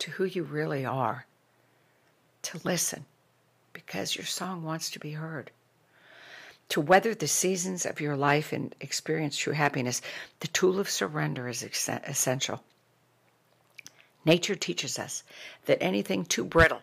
to 0.01 0.11
who 0.11 0.25
you 0.25 0.43
really 0.43 0.85
are, 0.85 1.27
to 2.43 2.61
listen, 2.65 3.05
because 3.73 4.17
your 4.17 4.27
song 4.27 4.65
wants 4.65 4.91
to 4.91 4.99
be 4.99 5.13
heard. 5.13 5.51
To 6.73 6.81
weather 6.81 7.15
the 7.15 7.29
seasons 7.29 7.85
of 7.85 8.01
your 8.01 8.17
life 8.17 8.51
and 8.51 8.75
experience 8.81 9.37
true 9.37 9.53
happiness, 9.53 10.01
the 10.41 10.49
tool 10.49 10.81
of 10.81 10.89
surrender 10.89 11.47
is 11.47 11.63
essential. 11.63 12.65
Nature 14.25 14.55
teaches 14.55 14.99
us 14.99 15.23
that 15.67 15.83
anything 15.83 16.25
too 16.25 16.47
brittle 16.47 16.81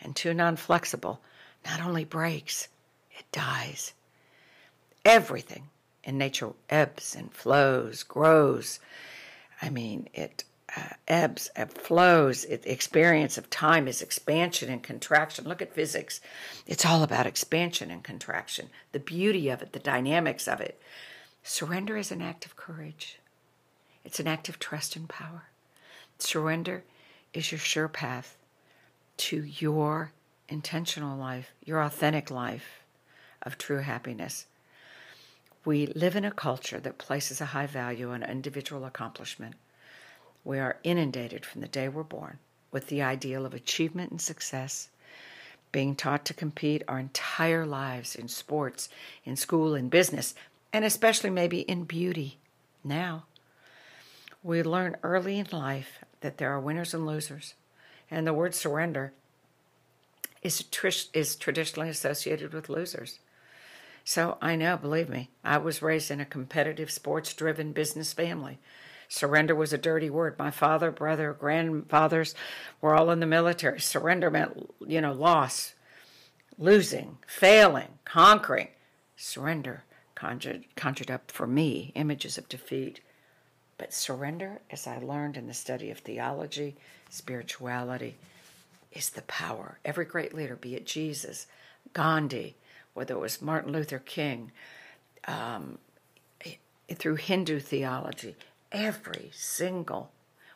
and 0.00 0.16
too 0.16 0.34
non 0.34 0.56
flexible 0.56 1.20
not 1.64 1.80
only 1.80 2.04
breaks, 2.04 2.66
it 3.16 3.24
dies. 3.30 3.92
Everything 5.04 5.70
in 6.02 6.18
nature 6.18 6.50
ebbs 6.68 7.14
and 7.14 7.32
flows, 7.32 8.02
grows. 8.02 8.80
I 9.60 9.70
mean, 9.70 10.08
it 10.14 10.42
ebbs 11.08 11.50
and 11.54 11.70
flows. 11.70 12.44
The 12.44 12.72
experience 12.72 13.36
of 13.36 13.50
time 13.50 13.86
is 13.88 14.02
expansion 14.02 14.70
and 14.70 14.82
contraction. 14.82 15.46
Look 15.46 15.62
at 15.62 15.74
physics. 15.74 16.20
It's 16.66 16.86
all 16.86 17.02
about 17.02 17.26
expansion 17.26 17.90
and 17.90 18.02
contraction, 18.02 18.70
the 18.92 18.98
beauty 18.98 19.48
of 19.48 19.62
it, 19.62 19.72
the 19.72 19.78
dynamics 19.78 20.48
of 20.48 20.60
it. 20.60 20.80
Surrender 21.42 21.96
is 21.96 22.12
an 22.12 22.22
act 22.22 22.46
of 22.46 22.56
courage, 22.56 23.18
it's 24.04 24.20
an 24.20 24.28
act 24.28 24.48
of 24.48 24.58
trust 24.58 24.96
and 24.96 25.08
power. 25.08 25.44
Surrender 26.18 26.84
is 27.34 27.50
your 27.50 27.58
sure 27.58 27.88
path 27.88 28.36
to 29.16 29.42
your 29.42 30.12
intentional 30.48 31.18
life, 31.18 31.52
your 31.64 31.82
authentic 31.82 32.30
life 32.30 32.82
of 33.42 33.58
true 33.58 33.78
happiness. 33.78 34.46
We 35.64 35.86
live 35.86 36.16
in 36.16 36.24
a 36.24 36.30
culture 36.30 36.80
that 36.80 36.98
places 36.98 37.40
a 37.40 37.46
high 37.46 37.66
value 37.66 38.10
on 38.10 38.22
individual 38.22 38.84
accomplishment. 38.84 39.54
We 40.44 40.58
are 40.58 40.78
inundated 40.82 41.46
from 41.46 41.60
the 41.60 41.68
day 41.68 41.88
we're 41.88 42.02
born 42.02 42.38
with 42.70 42.88
the 42.88 43.02
ideal 43.02 43.46
of 43.46 43.54
achievement 43.54 44.10
and 44.10 44.20
success, 44.20 44.88
being 45.70 45.94
taught 45.94 46.24
to 46.26 46.34
compete 46.34 46.82
our 46.88 46.98
entire 46.98 47.64
lives 47.64 48.14
in 48.14 48.28
sports, 48.28 48.88
in 49.24 49.36
school, 49.36 49.74
in 49.74 49.88
business, 49.88 50.34
and 50.72 50.84
especially 50.84 51.30
maybe 51.30 51.60
in 51.60 51.84
beauty 51.84 52.38
now. 52.82 53.24
We 54.42 54.62
learn 54.62 54.96
early 55.02 55.38
in 55.38 55.46
life 55.52 56.00
that 56.20 56.38
there 56.38 56.50
are 56.50 56.60
winners 56.60 56.94
and 56.94 57.06
losers, 57.06 57.54
and 58.10 58.26
the 58.26 58.34
word 58.34 58.54
surrender 58.54 59.12
is, 60.42 60.64
is 61.12 61.36
traditionally 61.36 61.88
associated 61.88 62.52
with 62.52 62.68
losers. 62.68 63.20
So 64.04 64.36
I 64.42 64.56
know, 64.56 64.76
believe 64.76 65.08
me, 65.08 65.30
I 65.44 65.58
was 65.58 65.82
raised 65.82 66.10
in 66.10 66.20
a 66.20 66.24
competitive, 66.24 66.90
sports 66.90 67.32
driven 67.34 67.72
business 67.72 68.12
family. 68.12 68.58
Surrender 69.12 69.54
was 69.54 69.74
a 69.74 69.78
dirty 69.78 70.08
word. 70.08 70.38
My 70.38 70.50
father, 70.50 70.90
brother, 70.90 71.34
grandfathers 71.38 72.34
were 72.80 72.94
all 72.94 73.10
in 73.10 73.20
the 73.20 73.26
military. 73.26 73.78
Surrender 73.78 74.30
meant, 74.30 74.70
you 74.86 75.02
know, 75.02 75.12
loss, 75.12 75.74
losing, 76.56 77.18
failing, 77.26 77.98
conquering. 78.06 78.68
Surrender 79.14 79.84
conjured, 80.14 80.64
conjured 80.76 81.10
up 81.10 81.30
for 81.30 81.46
me 81.46 81.92
images 81.94 82.38
of 82.38 82.48
defeat. 82.48 83.00
But 83.76 83.92
surrender, 83.92 84.62
as 84.70 84.86
I 84.86 84.96
learned 84.96 85.36
in 85.36 85.46
the 85.46 85.52
study 85.52 85.90
of 85.90 85.98
theology, 85.98 86.74
spirituality, 87.10 88.16
is 88.92 89.10
the 89.10 89.22
power. 89.22 89.78
Every 89.84 90.06
great 90.06 90.32
leader, 90.32 90.56
be 90.56 90.74
it 90.74 90.86
Jesus, 90.86 91.46
Gandhi, 91.92 92.56
whether 92.94 93.12
it 93.12 93.20
was 93.20 93.42
Martin 93.42 93.72
Luther 93.72 93.98
King, 93.98 94.52
um, 95.28 95.76
through 96.94 97.16
Hindu 97.16 97.60
theology, 97.60 98.36
every 98.72 99.30
single 99.32 100.10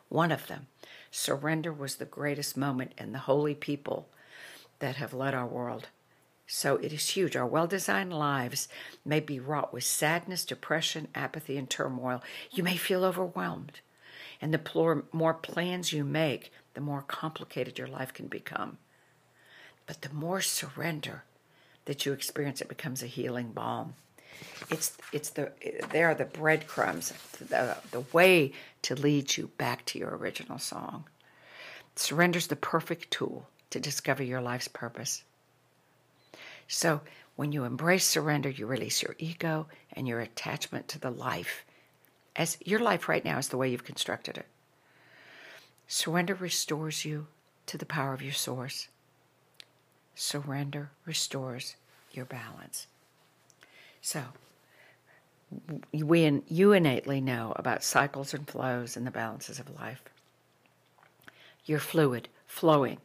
one 0.09 0.31
of 0.31 0.47
them, 0.47 0.67
surrender 1.11 1.71
was 1.71 1.95
the 1.95 2.05
greatest 2.05 2.57
moment 2.57 2.93
in 2.97 3.11
the 3.11 3.19
holy 3.19 3.55
people 3.55 4.09
that 4.79 4.95
have 4.97 5.13
led 5.13 5.33
our 5.33 5.47
world. 5.47 5.87
So 6.45 6.77
it 6.77 6.93
is 6.93 7.09
huge. 7.09 7.35
Our 7.35 7.45
well 7.45 7.67
designed 7.67 8.13
lives 8.13 8.67
may 9.03 9.19
be 9.19 9.39
wrought 9.39 9.73
with 9.73 9.83
sadness, 9.83 10.45
depression, 10.45 11.09
apathy, 11.13 11.57
and 11.57 11.69
turmoil. 11.69 12.23
You 12.51 12.63
may 12.63 12.77
feel 12.77 13.03
overwhelmed. 13.03 13.81
And 14.39 14.53
the 14.53 15.03
more 15.11 15.33
plans 15.33 15.91
you 15.91 16.05
make, 16.05 16.51
the 16.73 16.81
more 16.81 17.01
complicated 17.01 17.77
your 17.77 17.87
life 17.87 18.13
can 18.13 18.27
become. 18.27 18.77
But 19.87 20.03
the 20.03 20.13
more 20.13 20.41
surrender 20.41 21.23
that 21.85 22.05
you 22.05 22.13
experience, 22.13 22.61
it 22.61 22.69
becomes 22.69 23.01
a 23.01 23.07
healing 23.07 23.51
balm. 23.51 23.95
It's 24.69 24.97
it's 25.13 25.29
the 25.29 25.51
they 25.91 26.03
are 26.03 26.15
the 26.15 26.25
breadcrumbs, 26.25 27.13
the 27.39 27.77
the 27.91 28.03
way 28.13 28.51
to 28.83 28.95
lead 28.95 29.37
you 29.37 29.51
back 29.57 29.85
to 29.85 29.99
your 29.99 30.15
original 30.15 30.59
song. 30.59 31.05
Surrender's 31.95 32.47
the 32.47 32.55
perfect 32.55 33.09
tool 33.11 33.47
to 33.69 33.79
discover 33.79 34.23
your 34.23 34.41
life's 34.41 34.67
purpose. 34.67 35.23
So 36.67 37.01
when 37.35 37.51
you 37.51 37.63
embrace 37.63 38.05
surrender, 38.05 38.49
you 38.49 38.65
release 38.65 39.01
your 39.01 39.15
ego 39.17 39.67
and 39.93 40.07
your 40.07 40.19
attachment 40.19 40.87
to 40.89 40.99
the 40.99 41.11
life. 41.11 41.63
As 42.35 42.57
your 42.63 42.79
life 42.79 43.07
right 43.09 43.23
now 43.23 43.37
is 43.37 43.47
the 43.47 43.57
way 43.57 43.69
you've 43.69 43.83
constructed 43.83 44.37
it. 44.37 44.47
Surrender 45.87 46.35
restores 46.35 47.05
you 47.05 47.27
to 47.67 47.77
the 47.77 47.85
power 47.85 48.13
of 48.13 48.21
your 48.21 48.33
source. 48.33 48.89
Surrender 50.15 50.91
restores 51.05 51.75
your 52.11 52.25
balance. 52.25 52.87
So, 54.01 54.23
we, 55.93 56.41
you 56.47 56.73
innately 56.73 57.21
know 57.21 57.53
about 57.55 57.83
cycles 57.83 58.33
and 58.33 58.47
flows 58.47 58.97
and 58.97 59.07
the 59.07 59.11
balances 59.11 59.59
of 59.59 59.73
life. 59.75 60.01
You're 61.65 61.79
fluid, 61.79 62.29
flowing, 62.45 62.99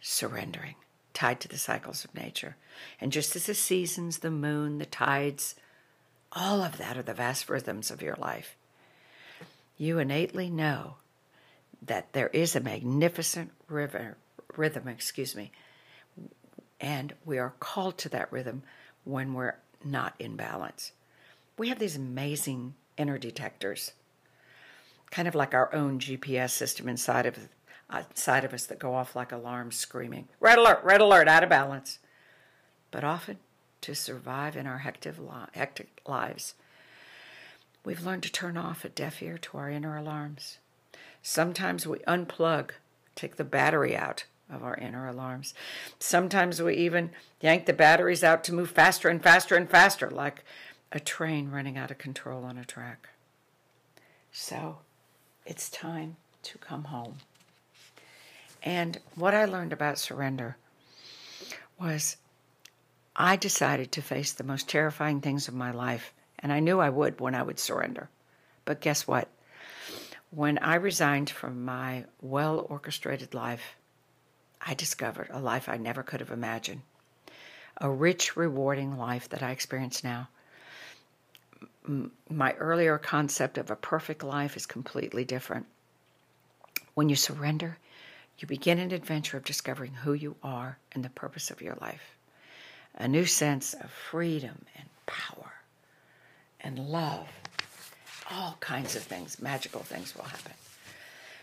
surrendering, 0.00 0.74
tied 1.12 1.40
to 1.40 1.48
the 1.48 1.58
cycles 1.58 2.04
of 2.04 2.14
nature. 2.14 2.56
And 3.00 3.12
just 3.12 3.34
as 3.36 3.46
the 3.46 3.54
seasons, 3.54 4.18
the 4.18 4.30
moon, 4.30 4.78
the 4.78 4.86
tides, 4.86 5.54
all 6.32 6.62
of 6.62 6.78
that 6.78 6.96
are 6.96 7.02
the 7.02 7.14
vast 7.14 7.48
rhythms 7.48 7.90
of 7.90 8.02
your 8.02 8.16
life. 8.16 8.56
You 9.76 9.98
innately 9.98 10.50
know 10.50 10.96
that 11.82 12.12
there 12.12 12.28
is 12.28 12.54
a 12.54 12.60
magnificent 12.60 13.50
river, 13.68 14.16
rhythm, 14.56 14.88
excuse 14.88 15.34
me, 15.34 15.50
and 16.80 17.14
we 17.24 17.38
are 17.38 17.54
called 17.60 17.98
to 17.98 18.08
that 18.10 18.32
rhythm 18.32 18.62
when 19.04 19.34
we're 19.34 19.56
not 19.84 20.14
in 20.18 20.36
balance. 20.36 20.92
We 21.56 21.68
have 21.68 21.78
these 21.78 21.96
amazing 21.96 22.74
inner 22.96 23.18
detectors, 23.18 23.92
kind 25.10 25.28
of 25.28 25.34
like 25.34 25.54
our 25.54 25.72
own 25.74 25.98
GPS 25.98 26.50
system 26.50 26.88
inside 26.88 27.26
of 27.26 27.48
inside 28.10 28.44
of 28.44 28.54
us 28.54 28.66
that 28.66 28.78
go 28.78 28.94
off 28.94 29.14
like 29.14 29.30
alarms 29.30 29.76
screaming, 29.76 30.28
red 30.40 30.58
alert, 30.58 30.80
red 30.82 31.00
alert, 31.00 31.28
out 31.28 31.42
of 31.42 31.50
balance. 31.50 31.98
But 32.90 33.04
often, 33.04 33.38
to 33.82 33.94
survive 33.94 34.56
in 34.56 34.66
our 34.66 34.78
hectic, 34.78 35.14
hectic 35.52 36.00
lives, 36.06 36.54
we've 37.84 38.04
learned 38.04 38.22
to 38.24 38.32
turn 38.32 38.56
off 38.56 38.84
a 38.84 38.88
deaf 38.88 39.22
ear 39.22 39.38
to 39.38 39.58
our 39.58 39.70
inner 39.70 39.96
alarms. 39.96 40.58
Sometimes 41.22 41.86
we 41.86 41.98
unplug, 42.00 42.70
take 43.14 43.36
the 43.36 43.44
battery 43.44 43.96
out 43.96 44.24
of 44.50 44.62
our 44.62 44.76
inner 44.76 45.08
alarms. 45.08 45.54
Sometimes 45.98 46.60
we 46.60 46.74
even 46.74 47.10
yank 47.40 47.66
the 47.66 47.72
batteries 47.72 48.22
out 48.22 48.44
to 48.44 48.54
move 48.54 48.70
faster 48.70 49.08
and 49.08 49.22
faster 49.22 49.56
and 49.56 49.68
faster, 49.68 50.10
like 50.10 50.44
a 50.92 51.00
train 51.00 51.50
running 51.50 51.76
out 51.76 51.90
of 51.90 51.98
control 51.98 52.44
on 52.44 52.58
a 52.58 52.64
track. 52.64 53.08
So 54.32 54.78
it's 55.46 55.70
time 55.70 56.16
to 56.42 56.58
come 56.58 56.84
home. 56.84 57.16
And 58.62 58.98
what 59.14 59.34
I 59.34 59.44
learned 59.44 59.72
about 59.72 59.98
surrender 59.98 60.56
was 61.78 62.16
I 63.16 63.36
decided 63.36 63.92
to 63.92 64.02
face 64.02 64.32
the 64.32 64.44
most 64.44 64.68
terrifying 64.68 65.20
things 65.20 65.48
of 65.48 65.54
my 65.54 65.70
life, 65.70 66.12
and 66.38 66.52
I 66.52 66.60
knew 66.60 66.80
I 66.80 66.88
would 66.88 67.20
when 67.20 67.34
I 67.34 67.42
would 67.42 67.58
surrender. 67.58 68.08
But 68.64 68.80
guess 68.80 69.06
what? 69.06 69.28
When 70.30 70.58
I 70.58 70.76
resigned 70.76 71.30
from 71.30 71.64
my 71.64 72.04
well 72.20 72.66
orchestrated 72.68 73.34
life, 73.34 73.76
I 74.66 74.74
discovered 74.74 75.28
a 75.30 75.40
life 75.40 75.68
I 75.68 75.76
never 75.76 76.02
could 76.02 76.20
have 76.20 76.30
imagined. 76.30 76.82
A 77.78 77.90
rich, 77.90 78.36
rewarding 78.36 78.96
life 78.96 79.28
that 79.30 79.42
I 79.42 79.50
experience 79.50 80.04
now. 80.04 80.28
My 82.30 82.52
earlier 82.54 82.98
concept 82.98 83.58
of 83.58 83.70
a 83.70 83.76
perfect 83.76 84.22
life 84.22 84.56
is 84.56 84.64
completely 84.64 85.24
different. 85.24 85.66
When 86.94 87.08
you 87.08 87.16
surrender, 87.16 87.78
you 88.38 88.48
begin 88.48 88.78
an 88.78 88.92
adventure 88.92 89.36
of 89.36 89.44
discovering 89.44 89.92
who 89.92 90.12
you 90.12 90.36
are 90.42 90.78
and 90.92 91.04
the 91.04 91.10
purpose 91.10 91.50
of 91.50 91.60
your 91.60 91.76
life. 91.80 92.16
A 92.94 93.08
new 93.08 93.26
sense 93.26 93.74
of 93.74 93.90
freedom 93.90 94.64
and 94.76 94.88
power 95.04 95.52
and 96.60 96.78
love 96.78 97.28
all 98.30 98.56
kinds 98.60 98.96
of 98.96 99.02
things, 99.02 99.40
magical 99.40 99.82
things 99.82 100.14
will 100.16 100.24
happen. 100.24 100.52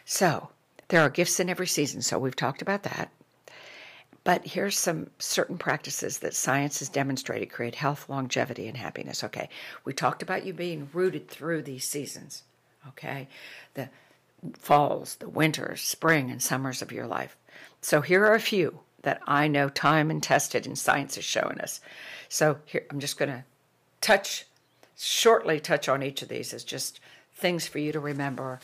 So, 0.05 0.49
there 0.91 1.01
are 1.01 1.09
gifts 1.09 1.39
in 1.39 1.49
every 1.49 1.67
season, 1.67 2.01
so 2.01 2.19
we've 2.19 2.35
talked 2.35 2.61
about 2.61 2.83
that. 2.83 3.09
But 4.25 4.45
here's 4.45 4.77
some 4.77 5.09
certain 5.19 5.57
practices 5.57 6.19
that 6.19 6.35
science 6.35 6.79
has 6.79 6.89
demonstrated 6.89 7.49
create 7.49 7.75
health, 7.75 8.09
longevity, 8.09 8.67
and 8.67 8.75
happiness. 8.75 9.23
Okay, 9.23 9.47
we 9.85 9.93
talked 9.93 10.21
about 10.21 10.45
you 10.45 10.53
being 10.53 10.89
rooted 10.91 11.29
through 11.29 11.61
these 11.61 11.87
seasons. 11.87 12.43
Okay, 12.89 13.29
the 13.73 13.87
falls, 14.59 15.15
the 15.15 15.29
winters, 15.29 15.81
spring, 15.81 16.29
and 16.29 16.43
summers 16.43 16.81
of 16.81 16.91
your 16.91 17.07
life. 17.07 17.37
So 17.79 18.01
here 18.01 18.25
are 18.25 18.35
a 18.35 18.39
few 18.39 18.81
that 19.03 19.21
I 19.25 19.47
know 19.47 19.69
time 19.69 20.11
and 20.11 20.21
tested 20.21 20.67
and 20.67 20.77
science 20.77 21.17
is 21.17 21.23
showing 21.23 21.61
us. 21.61 21.79
So 22.27 22.57
here 22.65 22.85
I'm 22.91 22.99
just 22.99 23.17
going 23.17 23.31
to 23.31 23.45
touch 24.01 24.45
shortly 24.97 25.59
touch 25.61 25.87
on 25.87 26.03
each 26.03 26.21
of 26.21 26.27
these 26.27 26.53
as 26.53 26.65
just 26.65 26.99
things 27.33 27.65
for 27.65 27.79
you 27.79 27.93
to 27.93 27.99
remember 27.99 28.59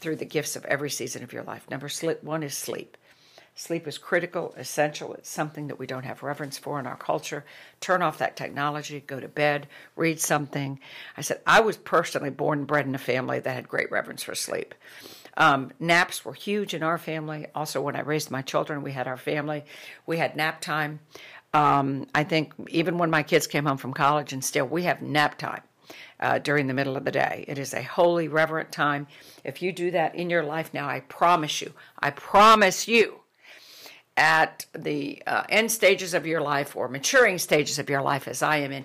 through 0.00 0.16
the 0.16 0.24
gifts 0.24 0.56
of 0.56 0.64
every 0.64 0.90
season 0.90 1.22
of 1.22 1.32
your 1.32 1.42
life. 1.42 1.68
Number 1.70 1.88
one 2.22 2.42
is 2.42 2.54
sleep. 2.56 2.96
Sleep 3.54 3.86
is 3.86 3.98
critical, 3.98 4.54
essential. 4.56 5.12
It's 5.14 5.28
something 5.28 5.66
that 5.66 5.78
we 5.78 5.86
don't 5.86 6.04
have 6.04 6.22
reverence 6.22 6.56
for 6.56 6.80
in 6.80 6.86
our 6.86 6.96
culture. 6.96 7.44
Turn 7.80 8.00
off 8.00 8.18
that 8.18 8.36
technology, 8.36 9.00
go 9.06 9.20
to 9.20 9.28
bed, 9.28 9.66
read 9.96 10.18
something. 10.18 10.80
I 11.16 11.20
said, 11.20 11.40
I 11.46 11.60
was 11.60 11.76
personally 11.76 12.30
born 12.30 12.60
and 12.60 12.66
bred 12.66 12.86
in 12.86 12.94
a 12.94 12.98
family 12.98 13.38
that 13.40 13.54
had 13.54 13.68
great 13.68 13.90
reverence 13.90 14.22
for 14.22 14.34
sleep. 14.34 14.74
Um, 15.36 15.72
naps 15.78 16.24
were 16.24 16.32
huge 16.32 16.74
in 16.74 16.82
our 16.82 16.98
family. 16.98 17.48
Also, 17.54 17.82
when 17.82 17.96
I 17.96 18.00
raised 18.00 18.30
my 18.30 18.42
children, 18.42 18.82
we 18.82 18.92
had 18.92 19.06
our 19.06 19.18
family. 19.18 19.64
We 20.06 20.16
had 20.16 20.36
nap 20.36 20.60
time. 20.60 21.00
Um, 21.52 22.06
I 22.14 22.24
think 22.24 22.54
even 22.68 22.98
when 22.98 23.10
my 23.10 23.22
kids 23.22 23.46
came 23.46 23.66
home 23.66 23.76
from 23.76 23.92
college 23.92 24.32
and 24.32 24.44
still, 24.44 24.66
we 24.66 24.84
have 24.84 25.02
nap 25.02 25.36
time. 25.36 25.62
Uh, 26.18 26.38
during 26.38 26.66
the 26.66 26.74
middle 26.74 26.96
of 26.96 27.04
the 27.04 27.10
day. 27.10 27.44
It 27.48 27.58
is 27.58 27.74
a 27.74 27.82
holy, 27.82 28.28
reverent 28.28 28.72
time. 28.72 29.06
If 29.44 29.62
you 29.62 29.72
do 29.72 29.90
that 29.92 30.14
in 30.14 30.30
your 30.30 30.42
life 30.42 30.72
now, 30.74 30.88
I 30.88 31.00
promise 31.00 31.60
you, 31.60 31.72
I 31.98 32.10
promise 32.10 32.88
you, 32.88 33.20
at 34.16 34.66
the 34.74 35.22
uh, 35.26 35.44
end 35.48 35.72
stages 35.72 36.12
of 36.12 36.26
your 36.26 36.42
life 36.42 36.76
or 36.76 36.88
maturing 36.88 37.38
stages 37.38 37.78
of 37.78 37.88
your 37.88 38.02
life, 38.02 38.28
as 38.28 38.42
I 38.42 38.58
am 38.58 38.70
in, 38.70 38.84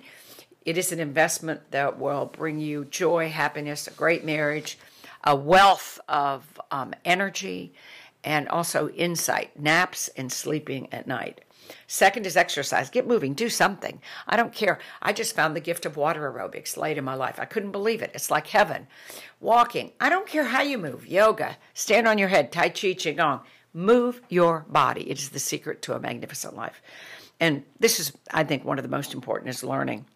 it 0.64 0.78
is 0.78 0.92
an 0.92 0.98
investment 0.98 1.70
that 1.70 1.98
will 1.98 2.26
bring 2.26 2.58
you 2.58 2.86
joy, 2.86 3.28
happiness, 3.28 3.86
a 3.86 3.90
great 3.90 4.24
marriage, 4.24 4.78
a 5.22 5.36
wealth 5.36 6.00
of 6.08 6.60
um, 6.70 6.94
energy, 7.04 7.74
and 8.24 8.48
also 8.48 8.88
insight, 8.90 9.58
naps 9.58 10.08
and 10.16 10.32
sleeping 10.32 10.88
at 10.92 11.06
night. 11.06 11.42
Second 11.86 12.26
is 12.26 12.36
exercise. 12.36 12.90
Get 12.90 13.06
moving. 13.06 13.34
Do 13.34 13.48
something. 13.48 14.00
I 14.26 14.36
don't 14.36 14.52
care. 14.52 14.78
I 15.02 15.12
just 15.12 15.34
found 15.34 15.54
the 15.54 15.60
gift 15.60 15.86
of 15.86 15.96
water 15.96 16.30
aerobics 16.30 16.76
late 16.76 16.98
in 16.98 17.04
my 17.04 17.14
life. 17.14 17.38
I 17.38 17.44
couldn't 17.44 17.72
believe 17.72 18.02
it. 18.02 18.10
It's 18.14 18.30
like 18.30 18.48
heaven. 18.48 18.86
Walking. 19.40 19.92
I 20.00 20.08
don't 20.08 20.26
care 20.26 20.44
how 20.44 20.62
you 20.62 20.78
move. 20.78 21.06
Yoga. 21.06 21.56
Stand 21.74 22.08
on 22.08 22.18
your 22.18 22.28
head. 22.28 22.52
Tai 22.52 22.70
Chi, 22.70 22.94
Qigong. 22.94 23.42
Move 23.72 24.20
your 24.28 24.64
body. 24.68 25.10
It 25.10 25.18
is 25.18 25.30
the 25.30 25.38
secret 25.38 25.82
to 25.82 25.94
a 25.94 26.00
magnificent 26.00 26.56
life. 26.56 26.80
And 27.38 27.64
this 27.78 28.00
is, 28.00 28.12
I 28.32 28.44
think, 28.44 28.64
one 28.64 28.78
of 28.78 28.82
the 28.82 28.88
most 28.88 29.12
important 29.12 29.50
is 29.50 29.62
learning. 29.62 30.06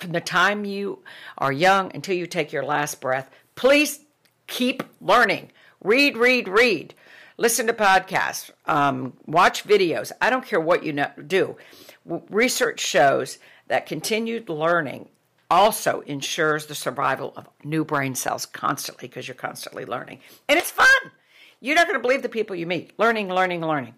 From 0.00 0.12
the 0.12 0.20
time 0.20 0.64
you 0.64 1.00
are 1.38 1.52
young 1.52 1.94
until 1.94 2.16
you 2.16 2.26
take 2.26 2.52
your 2.52 2.64
last 2.64 3.00
breath, 3.00 3.30
please 3.54 4.00
keep 4.46 4.82
learning. 5.00 5.52
Read, 5.80 6.16
read, 6.16 6.48
read 6.48 6.94
listen 7.36 7.66
to 7.66 7.72
podcasts, 7.72 8.50
um, 8.66 9.14
watch 9.26 9.64
videos. 9.64 10.12
I 10.20 10.30
don't 10.30 10.46
care 10.46 10.60
what 10.60 10.84
you 10.84 11.04
do. 11.26 11.56
Research 12.04 12.80
shows 12.80 13.38
that 13.68 13.86
continued 13.86 14.48
learning 14.48 15.08
also 15.50 16.00
ensures 16.02 16.66
the 16.66 16.74
survival 16.74 17.32
of 17.36 17.48
new 17.62 17.84
brain 17.84 18.14
cells 18.14 18.46
constantly 18.46 19.08
because 19.08 19.28
you're 19.28 19.34
constantly 19.34 19.84
learning. 19.84 20.20
And 20.48 20.58
it's 20.58 20.70
fun. 20.70 20.86
You're 21.60 21.76
not 21.76 21.86
going 21.86 21.98
to 21.98 22.02
believe 22.02 22.22
the 22.22 22.28
people 22.28 22.56
you 22.56 22.66
meet. 22.66 22.92
Learning, 22.98 23.28
learning, 23.28 23.62
learning. 23.62 23.94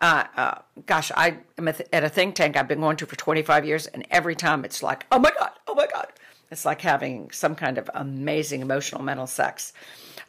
Uh, 0.00 0.24
uh, 0.36 0.54
gosh, 0.86 1.10
I 1.14 1.38
am 1.58 1.68
at 1.68 1.80
a 1.92 2.08
think 2.08 2.34
tank 2.34 2.56
I've 2.56 2.68
been 2.68 2.80
going 2.80 2.96
to 2.98 3.06
for 3.06 3.16
25 3.16 3.64
years, 3.64 3.86
and 3.86 4.06
every 4.10 4.34
time 4.34 4.64
it's 4.64 4.82
like, 4.82 5.06
oh 5.12 5.18
my 5.18 5.30
God, 5.38 5.50
oh 5.66 5.74
my 5.74 5.86
God. 5.86 6.08
It's 6.50 6.64
like 6.64 6.80
having 6.80 7.30
some 7.30 7.54
kind 7.54 7.78
of 7.78 7.88
amazing 7.94 8.60
emotional 8.60 9.02
mental 9.02 9.26
sex. 9.26 9.72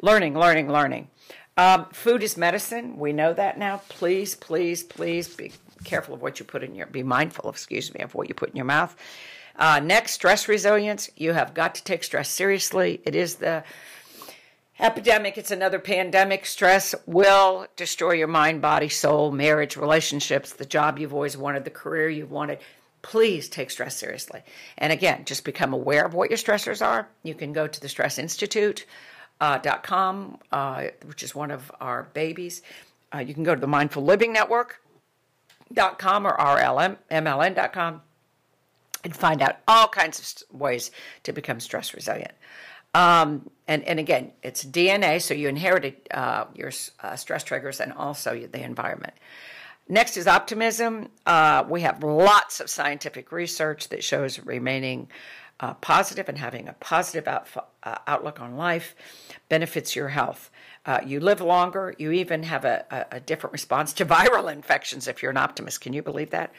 Learning, 0.02 0.38
learning, 0.38 0.72
learning. 0.72 1.08
Um, 1.58 1.86
food 1.92 2.24
is 2.24 2.38
medicine. 2.38 2.98
We 2.98 3.14
know 3.14 3.34
that 3.34 3.58
now. 3.58 3.82
Please, 3.90 4.36
please, 4.36 4.84
please 4.84 5.28
be 5.28 5.52
careful 5.84 6.16
of 6.16 6.22
what 6.22 6.40
you 6.40 6.46
put 6.46 6.64
in 6.64 6.76
your, 6.76 6.88
be 6.88 7.04
mindful, 7.04 7.50
excuse 7.50 7.94
me, 7.94 8.02
of 8.02 8.16
what 8.16 8.30
you 8.30 8.34
put 8.34 8.50
in 8.50 8.56
your 8.56 8.66
mouth. 8.66 8.96
Uh, 9.56 9.80
next, 9.84 10.14
stress 10.14 10.48
resilience. 10.48 11.10
You 11.16 11.34
have 11.34 11.54
got 11.54 11.76
to 11.76 11.84
take 11.84 12.04
stress 12.04 12.30
seriously. 12.30 13.02
It 13.04 13.16
is 13.16 13.36
the 13.36 13.64
epidemic, 14.80 15.38
it's 15.38 15.52
another 15.52 15.78
pandemic. 15.78 16.46
Stress 16.46 16.96
will 17.06 17.68
destroy 17.76 18.14
your 18.14 18.28
mind, 18.28 18.62
body, 18.62 18.90
soul, 18.90 19.32
marriage, 19.32 19.76
relationships, 19.76 20.54
the 20.54 20.66
job 20.66 20.98
you've 20.98 21.14
always 21.14 21.38
wanted, 21.38 21.66
the 21.66 21.70
career 21.70 22.10
you've 22.10 22.32
wanted. 22.32 22.60
Please 23.02 23.50
take 23.50 23.72
stress 23.72 23.98
seriously. 23.98 24.42
And 24.78 24.94
again, 24.94 25.26
just 25.26 25.44
become 25.44 25.74
aware 25.74 26.06
of 26.06 26.14
what 26.14 26.30
your 26.30 26.38
stressors 26.38 26.86
are. 26.86 27.08
You 27.24 27.36
can 27.36 27.52
go 27.52 27.68
to 27.68 27.82
the 27.82 27.90
Stress 27.90 28.18
Institute 28.18 28.86
uh, 29.42 29.60
.com, 29.82 30.38
uh, 30.52 30.86
which 31.06 31.24
is 31.24 31.36
one 31.36 31.52
of 31.52 31.72
our 31.82 32.04
babies. 32.14 32.62
Uh, 33.14 33.20
you 33.20 33.34
can 33.34 33.44
go 33.44 33.54
to 33.54 33.60
the 33.60 33.68
Mindful 33.68 34.04
Living 34.04 34.32
Network.com 34.32 36.26
or 36.26 36.38
RLM, 36.38 36.98
MLN.com 37.10 38.02
and 39.04 39.16
find 39.16 39.42
out 39.42 39.58
all 39.68 39.88
kinds 39.88 40.46
of 40.50 40.60
ways 40.60 40.92
to 41.24 41.34
become 41.34 41.60
stress 41.60 41.94
resilient. 41.94 42.34
Um, 42.94 43.50
and, 43.68 43.84
and 43.86 44.00
again, 44.00 44.32
it's 44.44 44.64
DNA, 44.64 45.22
so 45.22 45.34
you 45.34 45.48
inherited 45.48 45.96
uh, 46.12 46.46
your 46.54 46.72
uh, 47.02 47.16
stress 47.16 47.44
triggers 47.44 47.80
and 47.80 47.94
also 47.94 48.48
the 48.52 48.64
environment. 48.64 49.14
Next 49.88 50.18
is 50.18 50.28
optimism. 50.28 51.10
Uh, 51.26 51.64
we 51.68 51.82
have 51.82 52.04
lots 52.04 52.60
of 52.60 52.70
scientific 52.70 53.32
research 53.32 53.90
that 53.90 54.04
shows 54.04 54.40
remaining 54.40 55.08
uh, 55.62 55.76
positive 55.76 56.28
and 56.28 56.40
having 56.40 56.68
a 56.68 56.74
positive 56.74 57.28
uh, 57.28 57.96
outlook 58.08 58.42
on 58.42 58.58
life 58.58 58.96
benefits 59.48 59.96
your 59.96 60.10
health. 60.10 60.50
Uh, 60.86 61.00
you 61.06 61.20
live 61.20 61.40
longer. 61.40 61.94
You 62.00 62.12
even 62.12 62.44
have 62.44 62.66
a, 62.66 62.86
a, 62.90 63.18
a, 63.18 63.20
different 63.20 63.54
response 63.54 63.94
to 63.94 64.06
viral 64.18 64.52
infections 64.52 65.08
if 65.08 65.22
you're 65.22 65.32
an 65.32 65.38
optimist. 65.38 65.82
Can 65.82 65.94
you 65.94 66.02
believe 66.02 66.32
that? 66.32 66.52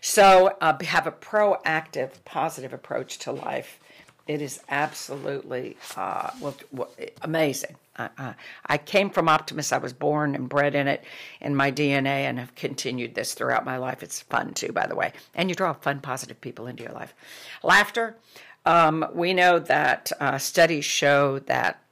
So, 0.00 0.56
uh, 0.62 0.82
have 0.84 1.06
a 1.06 1.12
proactive, 1.12 2.12
positive 2.24 2.72
approach 2.72 3.18
to 3.18 3.32
life. 3.32 3.78
It 4.26 4.40
is 4.40 4.60
absolutely 4.70 5.76
uh, 5.96 6.30
well, 6.40 6.90
amazing. 7.22 7.76
Uh, 7.98 8.34
I 8.66 8.78
came 8.78 9.10
from 9.10 9.28
Optimus. 9.28 9.72
I 9.72 9.78
was 9.78 9.92
born 9.92 10.34
and 10.34 10.48
bred 10.48 10.74
in 10.74 10.86
it 10.86 11.04
in 11.40 11.56
my 11.56 11.72
DNA 11.72 12.06
and 12.06 12.38
have 12.38 12.54
continued 12.54 13.14
this 13.14 13.34
throughout 13.34 13.64
my 13.64 13.76
life. 13.76 14.02
It's 14.02 14.20
fun 14.22 14.54
too, 14.54 14.72
by 14.72 14.86
the 14.86 14.94
way. 14.94 15.12
And 15.34 15.48
you 15.48 15.54
draw 15.54 15.72
fun, 15.72 16.00
positive 16.00 16.40
people 16.40 16.66
into 16.66 16.84
your 16.84 16.92
life. 16.92 17.14
Laughter. 17.62 18.16
Um, 18.64 19.06
we 19.14 19.34
know 19.34 19.58
that 19.58 20.12
uh, 20.20 20.38
studies 20.38 20.84
show 20.84 21.38
that 21.40 21.82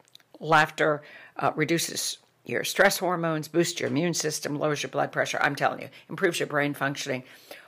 laughter 0.40 1.02
uh, 1.36 1.52
reduces 1.56 2.18
your 2.44 2.64
stress 2.64 2.98
hormones, 2.98 3.48
boosts 3.48 3.80
your 3.80 3.88
immune 3.90 4.14
system, 4.14 4.58
lowers 4.58 4.82
your 4.82 4.90
blood 4.90 5.10
pressure. 5.10 5.38
I'm 5.40 5.56
telling 5.56 5.80
you, 5.80 5.88
improves 6.08 6.38
your 6.38 6.46
brain 6.46 6.74
functioning. 6.74 7.24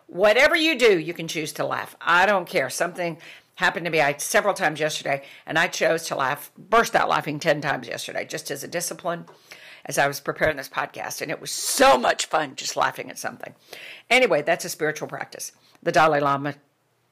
Whatever 0.06 0.56
you 0.56 0.78
do, 0.78 0.98
you 0.98 1.12
can 1.12 1.28
choose 1.28 1.52
to 1.54 1.66
laugh. 1.66 1.96
I 2.00 2.26
don't 2.26 2.48
care. 2.48 2.70
Something 2.70 3.18
happened 3.58 3.84
to 3.84 3.90
me 3.90 4.00
I, 4.00 4.16
several 4.18 4.54
times 4.54 4.78
yesterday, 4.78 5.24
and 5.44 5.58
I 5.58 5.66
chose 5.66 6.04
to 6.04 6.14
laugh, 6.14 6.52
burst 6.56 6.94
out 6.94 7.08
laughing 7.08 7.40
10 7.40 7.60
times 7.60 7.88
yesterday, 7.88 8.24
just 8.24 8.52
as 8.52 8.62
a 8.62 8.68
discipline 8.68 9.26
as 9.84 9.98
I 9.98 10.06
was 10.06 10.20
preparing 10.20 10.56
this 10.56 10.68
podcast. 10.68 11.20
And 11.20 11.30
it 11.30 11.40
was 11.40 11.50
so 11.50 11.98
much 11.98 12.26
fun 12.26 12.54
just 12.54 12.76
laughing 12.76 13.10
at 13.10 13.18
something. 13.18 13.56
Anyway, 14.08 14.42
that's 14.42 14.64
a 14.64 14.68
spiritual 14.68 15.08
practice. 15.08 15.50
The 15.82 15.90
Dalai 15.90 16.20
Lama 16.20 16.54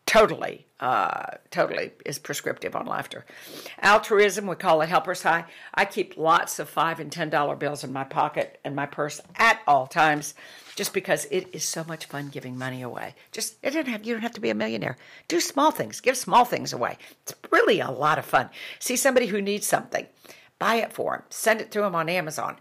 totally, 0.07 0.67
uh, 0.81 1.27
totally 1.51 1.93
is 2.05 2.19
prescriptive 2.19 2.75
on 2.75 2.87
laughter. 2.87 3.25
Altruism, 3.83 4.47
we 4.47 4.55
call 4.55 4.81
it 4.81 4.89
helper's 4.89 5.23
high. 5.23 5.45
I 5.75 5.85
keep 5.85 6.17
lots 6.17 6.59
of 6.59 6.69
five 6.69 7.01
and 7.01 7.11
ten 7.11 7.29
dollar 7.29 7.57
bills 7.57 7.85
in 7.85 7.93
my 7.93 8.05
pocket 8.05 8.59
and 8.65 8.75
my 8.75 8.87
purse 8.87 9.21
at 9.37 9.61
all 9.67 9.87
times 9.87 10.35
just 10.77 10.93
because 10.93 11.27
it 11.31 11.49
is 11.53 11.65
so 11.65 11.85
much 11.85 12.05
fun 12.05 12.29
giving 12.29 12.57
money 12.57 12.83
away. 12.83 13.15
Just 13.33 13.57
it 13.63 13.71
didn't 13.71 13.93
have 13.93 14.07
you 14.07 14.15
don't 14.15 14.23
have 14.23 14.35
to 14.35 14.41
be 14.41 14.51
a 14.51 14.55
millionaire. 14.55 14.97
Do 15.27 15.41
small 15.41 15.71
things. 15.71 16.01
Give 16.01 16.17
small 16.17 16.45
things 16.45 16.73
away. 16.73 16.99
It's 17.23 17.35
really 17.51 17.81
a 17.81 17.91
lot 17.91 18.19
of 18.19 18.25
fun. 18.25 18.51
See 18.79 18.97
somebody 18.97 19.27
who 19.27 19.43
needs 19.43 19.67
something, 19.67 20.07
buy 20.59 20.77
it 20.77 20.93
for 20.93 21.17
them. 21.17 21.23
Send 21.31 21.61
it 21.61 21.71
to 21.73 21.81
them 21.81 21.95
on 21.95 22.09
Amazon. 22.09 22.57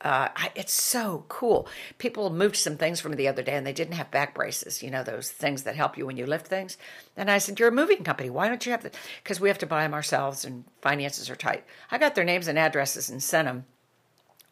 Uh, 0.00 0.28
it's 0.54 0.72
so 0.72 1.24
cool. 1.28 1.68
People 1.98 2.30
moved 2.30 2.56
some 2.56 2.76
things 2.78 3.00
from 3.00 3.12
the 3.16 3.28
other 3.28 3.42
day 3.42 3.54
and 3.54 3.66
they 3.66 3.72
didn't 3.72 3.94
have 3.94 4.10
back 4.10 4.34
braces, 4.34 4.82
you 4.82 4.90
know, 4.90 5.02
those 5.02 5.30
things 5.30 5.64
that 5.64 5.76
help 5.76 5.98
you 5.98 6.06
when 6.06 6.16
you 6.16 6.24
lift 6.24 6.46
things. 6.46 6.78
And 7.16 7.30
I 7.30 7.38
said, 7.38 7.60
You're 7.60 7.68
a 7.68 7.72
moving 7.72 8.02
company. 8.02 8.30
Why 8.30 8.48
don't 8.48 8.64
you 8.64 8.72
have 8.72 8.82
the? 8.82 8.92
Because 9.22 9.40
we 9.40 9.48
have 9.48 9.58
to 9.58 9.66
buy 9.66 9.82
them 9.82 9.92
ourselves 9.92 10.44
and 10.44 10.64
finances 10.80 11.28
are 11.28 11.36
tight. 11.36 11.64
I 11.90 11.98
got 11.98 12.14
their 12.14 12.24
names 12.24 12.48
and 12.48 12.58
addresses 12.58 13.10
and 13.10 13.22
sent 13.22 13.46
them 13.46 13.66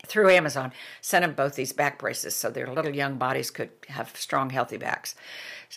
through 0.07 0.31
Amazon, 0.31 0.73
sent 1.01 1.23
them 1.23 1.35
both 1.35 1.55
these 1.55 1.73
back 1.73 1.99
braces 1.99 2.35
so 2.35 2.51
their 2.51 2.73
little 2.73 2.95
young 2.95 3.17
bodies 3.17 3.51
could 3.51 3.71
have 3.89 4.15
strong, 4.17 4.51
healthy 4.51 4.77
backs 4.77 5.15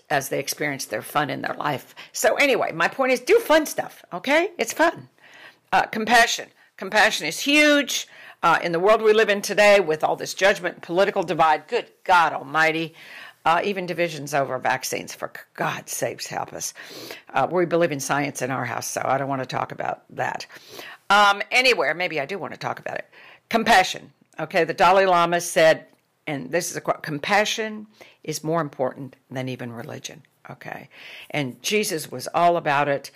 as 0.10 0.30
they 0.30 0.40
experience 0.40 0.86
their 0.86 1.02
fun 1.02 1.30
in 1.30 1.42
their 1.42 1.56
life. 1.56 1.96
So, 2.12 2.36
anyway, 2.36 2.72
my 2.72 2.88
point 2.88 3.12
is 3.14 3.20
do 3.20 3.40
fun 3.40 3.66
stuff, 3.66 4.06
okay? 4.14 4.52
It's 4.58 4.74
fun. 4.74 5.10
Uh, 5.72 5.84
compassion. 5.84 6.50
Compassion 6.78 7.28
is 7.28 7.40
huge. 7.40 8.08
Uh, 8.44 8.58
in 8.64 8.72
the 8.72 8.80
world 8.80 9.02
we 9.04 9.14
live 9.14 9.30
in 9.30 9.42
today, 9.42 9.80
with 9.80 10.04
all 10.04 10.16
this 10.16 10.34
judgment, 10.34 10.82
political 10.82 11.22
divide, 11.22 11.68
good 11.68 11.86
God 12.04 12.34
Almighty, 12.34 12.96
uh, 13.46 13.62
even 13.64 13.86
divisions 13.86 14.34
over 14.34 14.58
vaccines, 14.58 15.14
for 15.14 15.32
God's 15.54 15.92
sakes, 15.92 16.26
help 16.26 16.52
us. 16.54 16.74
Uh, 17.34 17.48
we 17.52 17.66
believe 17.66 17.92
in 17.92 18.00
science 18.00 18.42
in 18.42 18.50
our 18.50 18.66
house, 18.66 18.88
so 18.88 19.02
I 19.04 19.20
don't 19.20 19.30
want 19.30 19.44
to 19.44 19.48
talk 19.48 19.72
about 19.72 20.04
that. 20.16 20.48
Um, 21.12 21.44
anywhere, 21.52 21.94
maybe 21.94 22.20
I 22.20 22.26
do 22.26 22.40
want 22.40 22.54
to 22.54 22.60
talk 22.60 22.80
about 22.80 22.98
it. 22.98 23.10
Compassion. 23.50 24.12
Okay, 24.40 24.64
the 24.64 24.74
Dalai 24.74 25.06
Lama 25.06 25.40
said, 25.40 25.86
and 26.26 26.50
this 26.52 26.72
is 26.72 26.78
a 26.78 26.82
quote 26.82 27.04
compassion 27.04 27.86
is 28.24 28.44
more 28.44 28.62
important 28.62 29.16
than 29.30 29.50
even 29.50 29.72
religion. 29.72 30.24
Okay, 30.50 30.90
and 31.30 31.62
Jesus 31.62 32.12
was 32.12 32.28
all 32.34 32.58
about 32.58 32.88
it. 32.88 33.12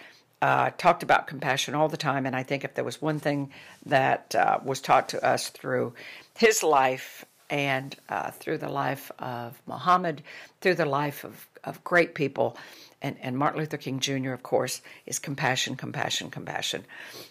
Uh, 0.46 0.70
talked 0.78 1.02
about 1.02 1.26
compassion 1.26 1.74
all 1.74 1.90
the 1.90 1.98
time, 1.98 2.28
and 2.28 2.36
I 2.36 2.44
think 2.44 2.64
if 2.64 2.76
there 2.76 2.84
was 2.84 3.02
one 3.02 3.20
thing 3.20 3.50
that 3.88 4.36
uh, 4.36 4.60
was 4.64 4.80
taught 4.80 5.10
to 5.10 5.26
us 5.26 5.50
through 5.50 5.96
his 6.38 6.62
life 6.62 7.26
and 7.50 7.96
uh, 8.10 8.30
through 8.30 8.60
the 8.60 8.70
life 8.70 9.12
of 9.18 9.60
Muhammad, 9.66 10.22
through 10.62 10.76
the 10.76 10.86
life 10.86 11.24
of, 11.24 11.48
of 11.64 11.84
great 11.84 12.14
people, 12.14 12.58
and, 13.02 13.16
and 13.24 13.36
Martin 13.36 13.60
Luther 13.60 13.78
King 13.78 14.00
Jr., 14.00 14.34
of 14.34 14.44
course, 14.44 14.84
is 15.08 15.18
compassion, 15.18 15.76
compassion, 15.76 16.30
compassion. 16.30 16.86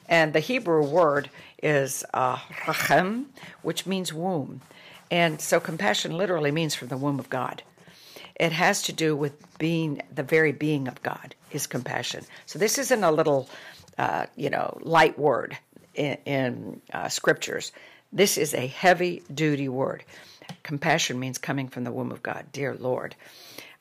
And 0.09 0.33
the 0.33 0.41
Hebrew 0.41 0.85
word 0.85 1.31
is 1.63 2.05
uh, 2.15 2.39
rachem, 2.67 3.27
which 3.63 3.87
means 3.87 4.13
womb. 4.13 4.61
And 5.13 5.41
so 5.41 5.61
compassion 5.61 6.19
literally 6.19 6.51
means 6.51 6.75
from 6.75 6.89
the 6.89 6.97
womb 6.97 7.21
of 7.21 7.31
God. 7.31 7.63
It 8.35 8.51
has 8.51 8.83
to 8.83 8.93
do 8.93 9.15
with 9.15 9.57
being 9.59 10.03
the 10.13 10.25
very 10.25 10.51
being 10.51 10.89
of 10.89 11.01
God. 11.05 11.37
Is 11.55 11.67
compassion. 11.67 12.25
So 12.47 12.59
this 12.59 12.79
isn't 12.79 13.05
a 13.05 13.11
little, 13.11 13.49
uh, 13.99 14.27
you 14.37 14.51
know, 14.51 14.79
light 14.83 15.19
word 15.19 15.57
in, 15.95 16.19
in 16.25 16.83
uh, 16.93 17.09
scriptures. 17.09 17.73
This 18.13 18.39
is 18.39 18.55
a 18.55 18.67
heavy 18.67 19.23
duty 19.33 19.69
word. 19.69 20.05
Compassion 20.63 21.19
means 21.19 21.39
coming 21.39 21.69
from 21.69 21.85
the 21.85 21.93
womb 21.93 22.13
of 22.13 22.23
God, 22.23 22.47
dear 22.53 22.75
Lord. 22.75 23.15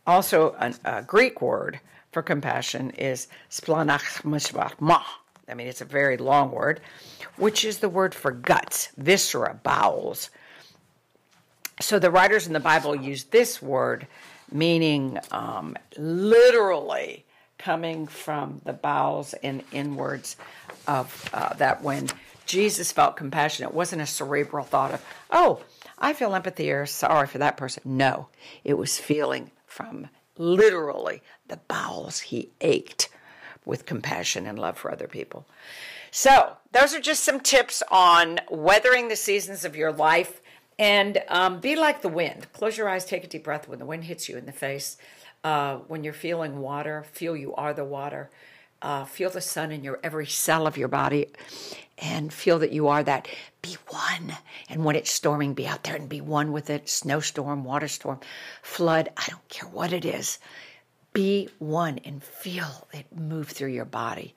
Also, 0.05 0.55
an, 0.59 0.75
a 0.83 1.01
Greek 1.01 1.41
word 1.41 1.79
for 2.11 2.21
compassion 2.21 2.91
is 2.91 3.27
splanachmishvachma. 3.49 5.01
I 5.47 5.53
mean, 5.55 5.67
it's 5.67 5.81
a 5.81 5.85
very 5.85 6.17
long 6.17 6.51
word, 6.51 6.79
which 7.37 7.65
is 7.65 7.79
the 7.79 7.89
word 7.89 8.15
for 8.15 8.31
guts, 8.31 8.89
viscera, 8.97 9.59
bowels. 9.61 10.29
So 11.81 11.99
the 11.99 12.11
writers 12.11 12.47
in 12.47 12.53
the 12.53 12.59
Bible 12.59 12.95
use 12.95 13.25
this 13.25 13.61
word, 13.61 14.07
meaning 14.51 15.19
um, 15.31 15.75
literally 15.97 17.25
coming 17.63 18.07
from 18.07 18.59
the 18.65 18.73
bowels 18.73 19.33
and 19.41 19.63
inwards 19.71 20.35
of 20.85 21.29
uh, 21.33 21.53
that 21.53 21.81
when 21.81 22.09
Jesus 22.45 22.91
felt 22.91 23.15
compassion, 23.15 23.65
it 23.65 23.73
wasn't 23.73 24.01
a 24.01 24.05
cerebral 24.05 24.65
thought 24.65 24.93
of, 24.93 25.05
oh, 25.31 25.61
I 25.97 26.11
feel 26.11 26.35
empathy 26.35 26.69
or 26.71 26.85
sorry 26.85 27.25
for 27.25 27.37
that 27.37 27.55
person. 27.55 27.81
No, 27.85 28.27
it 28.65 28.77
was 28.77 28.99
feeling 28.99 29.49
from 29.65 30.09
literally 30.37 31.21
the 31.47 31.57
bowels. 31.69 32.19
He 32.19 32.49
ached 32.59 33.07
with 33.63 33.85
compassion 33.85 34.45
and 34.45 34.59
love 34.59 34.77
for 34.77 34.91
other 34.91 35.07
people. 35.07 35.45
So, 36.11 36.57
those 36.73 36.93
are 36.93 36.99
just 36.99 37.23
some 37.23 37.39
tips 37.39 37.81
on 37.89 38.41
weathering 38.49 39.07
the 39.07 39.15
seasons 39.15 39.63
of 39.63 39.77
your 39.77 39.93
life 39.93 40.41
and 40.77 41.23
um, 41.29 41.61
be 41.61 41.77
like 41.77 42.01
the 42.01 42.09
wind. 42.09 42.51
Close 42.51 42.77
your 42.77 42.89
eyes, 42.89 43.05
take 43.05 43.23
a 43.23 43.27
deep 43.27 43.45
breath 43.45 43.69
when 43.69 43.79
the 43.79 43.85
wind 43.85 44.03
hits 44.03 44.27
you 44.27 44.37
in 44.37 44.45
the 44.45 44.51
face. 44.51 44.97
Uh, 45.43 45.77
when 45.87 46.03
you're 46.03 46.13
feeling 46.13 46.59
water, 46.59 47.03
feel 47.11 47.35
you 47.35 47.53
are 47.55 47.73
the 47.73 47.83
water. 47.83 48.29
Uh, 48.81 49.05
feel 49.05 49.29
the 49.29 49.41
sun 49.41 49.71
in 49.71 49.83
your 49.83 49.99
every 50.03 50.27
cell 50.27 50.67
of 50.67 50.77
your 50.77 50.89
body 50.89 51.27
and 51.97 52.33
feel 52.33 52.59
that 52.59 52.71
you 52.73 52.87
are 52.87 53.03
that. 53.03 53.27
Be 53.61 53.77
one. 53.89 54.33
And 54.69 54.83
when 54.83 54.95
it's 54.95 55.11
storming, 55.11 55.53
be 55.53 55.67
out 55.67 55.83
there 55.83 55.95
and 55.95 56.09
be 56.09 56.21
one 56.21 56.51
with 56.51 56.69
it. 56.69 56.89
Snowstorm, 56.89 57.63
water 57.63 57.87
storm, 57.87 58.19
flood, 58.61 59.09
I 59.15 59.25
don't 59.29 59.47
care 59.47 59.69
what 59.69 59.93
it 59.93 60.05
is. 60.05 60.39
Be 61.13 61.47
one 61.59 61.99
and 61.99 62.23
feel 62.23 62.87
it 62.91 63.05
move 63.15 63.49
through 63.49 63.69
your 63.69 63.85
body 63.85 64.35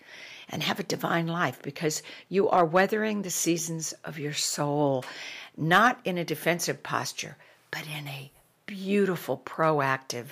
and 0.48 0.62
have 0.62 0.78
a 0.78 0.84
divine 0.84 1.26
life 1.26 1.60
because 1.62 2.02
you 2.28 2.48
are 2.48 2.64
weathering 2.64 3.22
the 3.22 3.30
seasons 3.30 3.94
of 4.04 4.18
your 4.18 4.34
soul, 4.34 5.04
not 5.56 5.98
in 6.04 6.18
a 6.18 6.24
defensive 6.24 6.82
posture, 6.82 7.36
but 7.70 7.84
in 7.86 8.06
a 8.06 8.30
beautiful, 8.66 9.38
proactive, 9.38 10.26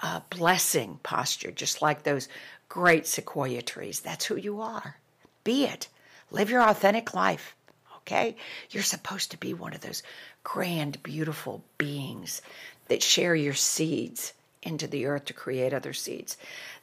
uh, 0.00 0.20
blessing 0.30 0.98
posture, 1.02 1.50
just 1.50 1.82
like 1.82 2.02
those 2.02 2.28
great 2.68 3.06
sequoia 3.06 3.62
trees. 3.62 4.00
That's 4.00 4.24
who 4.24 4.36
you 4.36 4.60
are. 4.60 4.96
Be 5.44 5.64
it. 5.64 5.88
Live 6.30 6.50
your 6.50 6.62
authentic 6.62 7.14
life. 7.14 7.54
Okay? 7.98 8.36
You're 8.70 8.82
supposed 8.82 9.30
to 9.30 9.38
be 9.38 9.54
one 9.54 9.74
of 9.74 9.80
those 9.80 10.02
grand, 10.42 11.02
beautiful 11.02 11.62
beings 11.78 12.42
that 12.88 13.02
share 13.02 13.34
your 13.34 13.54
seeds 13.54 14.32
into 14.62 14.86
the 14.86 15.06
earth 15.06 15.26
to 15.26 15.32
create 15.32 15.72
other 15.72 15.92
seeds. 15.92 16.36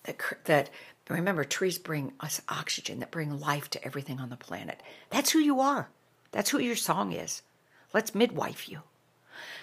That, 0.03 0.17
that 0.45 0.69
remember, 1.09 1.43
trees 1.43 1.77
bring 1.77 2.13
us 2.19 2.41
oxygen, 2.49 2.99
that 2.99 3.11
bring 3.11 3.39
life 3.39 3.69
to 3.71 3.83
everything 3.85 4.19
on 4.19 4.29
the 4.29 4.37
planet. 4.37 4.81
That's 5.09 5.31
who 5.31 5.39
you 5.39 5.59
are. 5.59 5.89
That's 6.31 6.49
who 6.49 6.59
your 6.59 6.75
song 6.75 7.13
is. 7.13 7.41
Let's 7.93 8.15
midwife 8.15 8.69
you. 8.69 8.81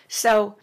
So, 0.08 0.56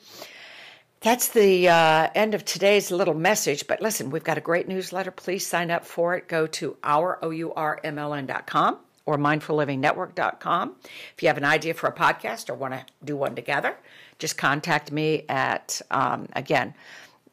that's 1.01 1.29
the 1.29 1.67
uh, 1.67 2.09
end 2.13 2.35
of 2.35 2.45
today's 2.45 2.91
little 2.91 3.15
message. 3.15 3.65
But 3.67 3.81
listen, 3.81 4.11
we've 4.11 4.23
got 4.23 4.37
a 4.37 4.41
great 4.41 4.67
newsletter. 4.67 5.09
Please 5.09 5.45
sign 5.45 5.71
up 5.71 5.83
for 5.83 6.15
it. 6.15 6.27
Go 6.27 6.45
to 6.47 6.77
our, 6.83 7.17
O-U-R-M-L-N.com 7.23 8.77
or 9.07 9.17
mindfullivingnetwork.com. 9.17 10.75
If 10.83 11.23
you 11.23 11.27
have 11.27 11.37
an 11.37 11.43
idea 11.43 11.73
for 11.73 11.87
a 11.87 11.93
podcast 11.93 12.49
or 12.49 12.53
want 12.53 12.75
to 12.75 12.85
do 13.03 13.17
one 13.17 13.35
together, 13.35 13.75
just 14.19 14.37
contact 14.37 14.91
me 14.91 15.25
at, 15.27 15.81
um, 15.89 16.27
again, 16.33 16.75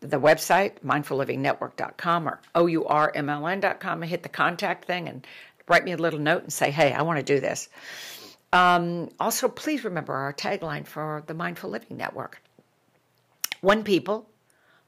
the 0.00 0.18
website, 0.18 0.80
mindfullivingnetwork.com 0.80 2.28
or 2.28 2.40
O-U-R-M-L-N.com 2.54 4.02
and 4.02 4.10
hit 4.10 4.22
the 4.22 4.28
contact 4.30 4.86
thing 4.86 5.08
and 5.08 5.26
write 5.68 5.84
me 5.84 5.92
a 5.92 5.96
little 5.98 6.20
note 6.20 6.42
and 6.42 6.52
say, 6.52 6.70
hey, 6.70 6.94
I 6.94 7.02
want 7.02 7.18
to 7.18 7.22
do 7.22 7.38
this. 7.38 7.68
Um, 8.50 9.10
also, 9.20 9.48
please 9.48 9.84
remember 9.84 10.14
our 10.14 10.32
tagline 10.32 10.86
for 10.86 11.22
the 11.26 11.34
Mindful 11.34 11.68
Living 11.68 11.98
Network 11.98 12.40
one 13.60 13.84
people. 13.84 14.28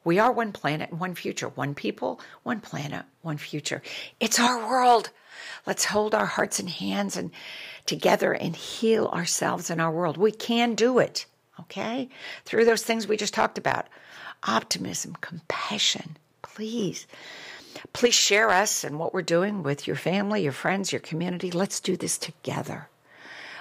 We 0.02 0.18
are 0.18 0.32
one 0.32 0.52
planet 0.52 0.90
and 0.90 1.00
one 1.00 1.14
future. 1.14 1.48
One 1.48 1.74
people, 1.74 2.20
one 2.42 2.60
planet, 2.60 3.04
one 3.22 3.36
future. 3.36 3.82
It's 4.18 4.40
our 4.40 4.66
world. 4.66 5.10
Let's 5.66 5.84
hold 5.84 6.14
our 6.14 6.26
hearts 6.26 6.58
and 6.58 6.68
hands 6.68 7.16
and 7.16 7.30
together 7.86 8.32
and 8.32 8.56
heal 8.56 9.06
ourselves 9.06 9.70
and 9.70 9.80
our 9.80 9.90
world. 9.90 10.16
We 10.16 10.32
can 10.32 10.74
do 10.74 10.98
it. 10.98 11.26
Okay? 11.60 12.08
Through 12.44 12.64
those 12.64 12.82
things 12.82 13.06
we 13.06 13.16
just 13.16 13.34
talked 13.34 13.58
about. 13.58 13.86
Optimism, 14.44 15.16
compassion. 15.20 16.16
Please. 16.42 17.06
Please 17.92 18.14
share 18.14 18.50
us 18.50 18.84
and 18.84 18.98
what 18.98 19.12
we're 19.12 19.22
doing 19.22 19.62
with 19.62 19.86
your 19.86 19.96
family, 19.96 20.42
your 20.42 20.52
friends, 20.52 20.92
your 20.92 21.00
community. 21.00 21.50
Let's 21.50 21.80
do 21.80 21.96
this 21.96 22.18
together. 22.18 22.88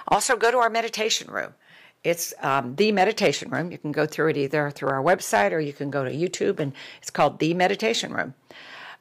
Also, 0.08 0.36
go 0.36 0.50
to 0.50 0.58
our 0.58 0.70
meditation 0.70 1.30
room. 1.30 1.54
It's 2.02 2.32
um, 2.40 2.76
the 2.76 2.92
meditation 2.92 3.50
room. 3.50 3.70
You 3.70 3.78
can 3.78 3.92
go 3.92 4.06
through 4.06 4.30
it 4.30 4.36
either 4.36 4.70
through 4.70 4.88
our 4.88 5.02
website 5.02 5.52
or 5.52 5.60
you 5.60 5.72
can 5.72 5.90
go 5.90 6.04
to 6.04 6.10
YouTube, 6.10 6.58
and 6.58 6.72
it's 7.00 7.10
called 7.10 7.38
the 7.38 7.52
meditation 7.54 8.12
room. 8.12 8.34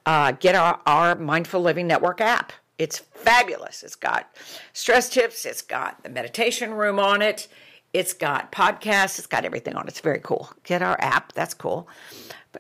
Uh, 0.06 0.34
get 0.34 0.56
our, 0.56 0.80
our 0.86 1.16
Mindful 1.16 1.62
Living 1.62 1.88
Network 1.88 2.20
app. 2.20 2.52
It's 2.78 3.00
fabulous. 3.00 3.84
It's 3.84 3.96
got 3.96 4.34
stress 4.74 5.10
tips. 5.10 5.46
It's 5.46 5.62
got 5.62 6.02
the 6.04 6.10
meditation 6.10 6.74
room 6.74 7.00
on 7.00 7.22
it. 7.22 7.48
It's 7.94 8.14
got 8.14 8.52
podcasts. 8.52 9.18
It's 9.18 9.28
got 9.28 9.46
everything 9.46 9.76
on 9.76 9.86
it. 9.86 9.90
It's 9.90 10.00
very 10.00 10.22
cool. 10.24 10.50
Get 10.64 10.82
our 10.82 10.98
app. 11.00 11.34
That's 11.34 11.54
cool. 11.54 11.88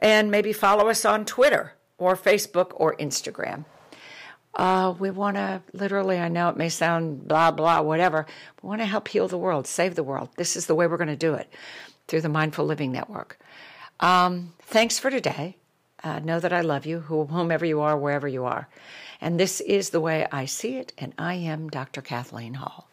And 0.01 0.29
maybe 0.29 0.53
follow 0.53 0.89
us 0.89 1.05
on 1.05 1.25
Twitter 1.25 1.73
or 1.97 2.15
Facebook 2.15 2.71
or 2.75 2.95
Instagram. 2.97 3.65
Uh, 4.55 4.93
we 4.99 5.11
want 5.11 5.37
to 5.37 5.61
literally, 5.73 6.17
I 6.17 6.27
know 6.27 6.49
it 6.49 6.57
may 6.57 6.69
sound 6.69 7.27
blah, 7.27 7.51
blah, 7.51 7.81
whatever, 7.81 8.25
we 8.61 8.67
want 8.67 8.81
to 8.81 8.85
help 8.85 9.07
heal 9.07 9.27
the 9.27 9.37
world, 9.37 9.67
save 9.67 9.95
the 9.95 10.03
world. 10.03 10.29
This 10.35 10.55
is 10.55 10.65
the 10.65 10.75
way 10.75 10.87
we're 10.87 10.97
going 10.97 11.07
to 11.07 11.15
do 11.15 11.33
it 11.35 11.53
through 12.07 12.21
the 12.21 12.29
Mindful 12.29 12.65
Living 12.65 12.91
Network. 12.91 13.39
Um, 13.99 14.53
thanks 14.61 14.99
for 14.99 15.09
today. 15.11 15.55
Uh, 16.03 16.19
know 16.19 16.39
that 16.39 16.53
I 16.53 16.61
love 16.61 16.85
you, 16.85 17.01
whomever 17.01 17.65
you 17.65 17.81
are, 17.81 17.97
wherever 17.97 18.27
you 18.27 18.45
are. 18.45 18.67
And 19.21 19.39
this 19.39 19.59
is 19.61 19.89
the 19.89 19.99
way 19.99 20.25
I 20.31 20.45
see 20.45 20.77
it, 20.77 20.93
and 20.97 21.13
I 21.17 21.35
am 21.35 21.69
Dr. 21.69 22.01
Kathleen 22.01 22.55
Hall. 22.55 22.88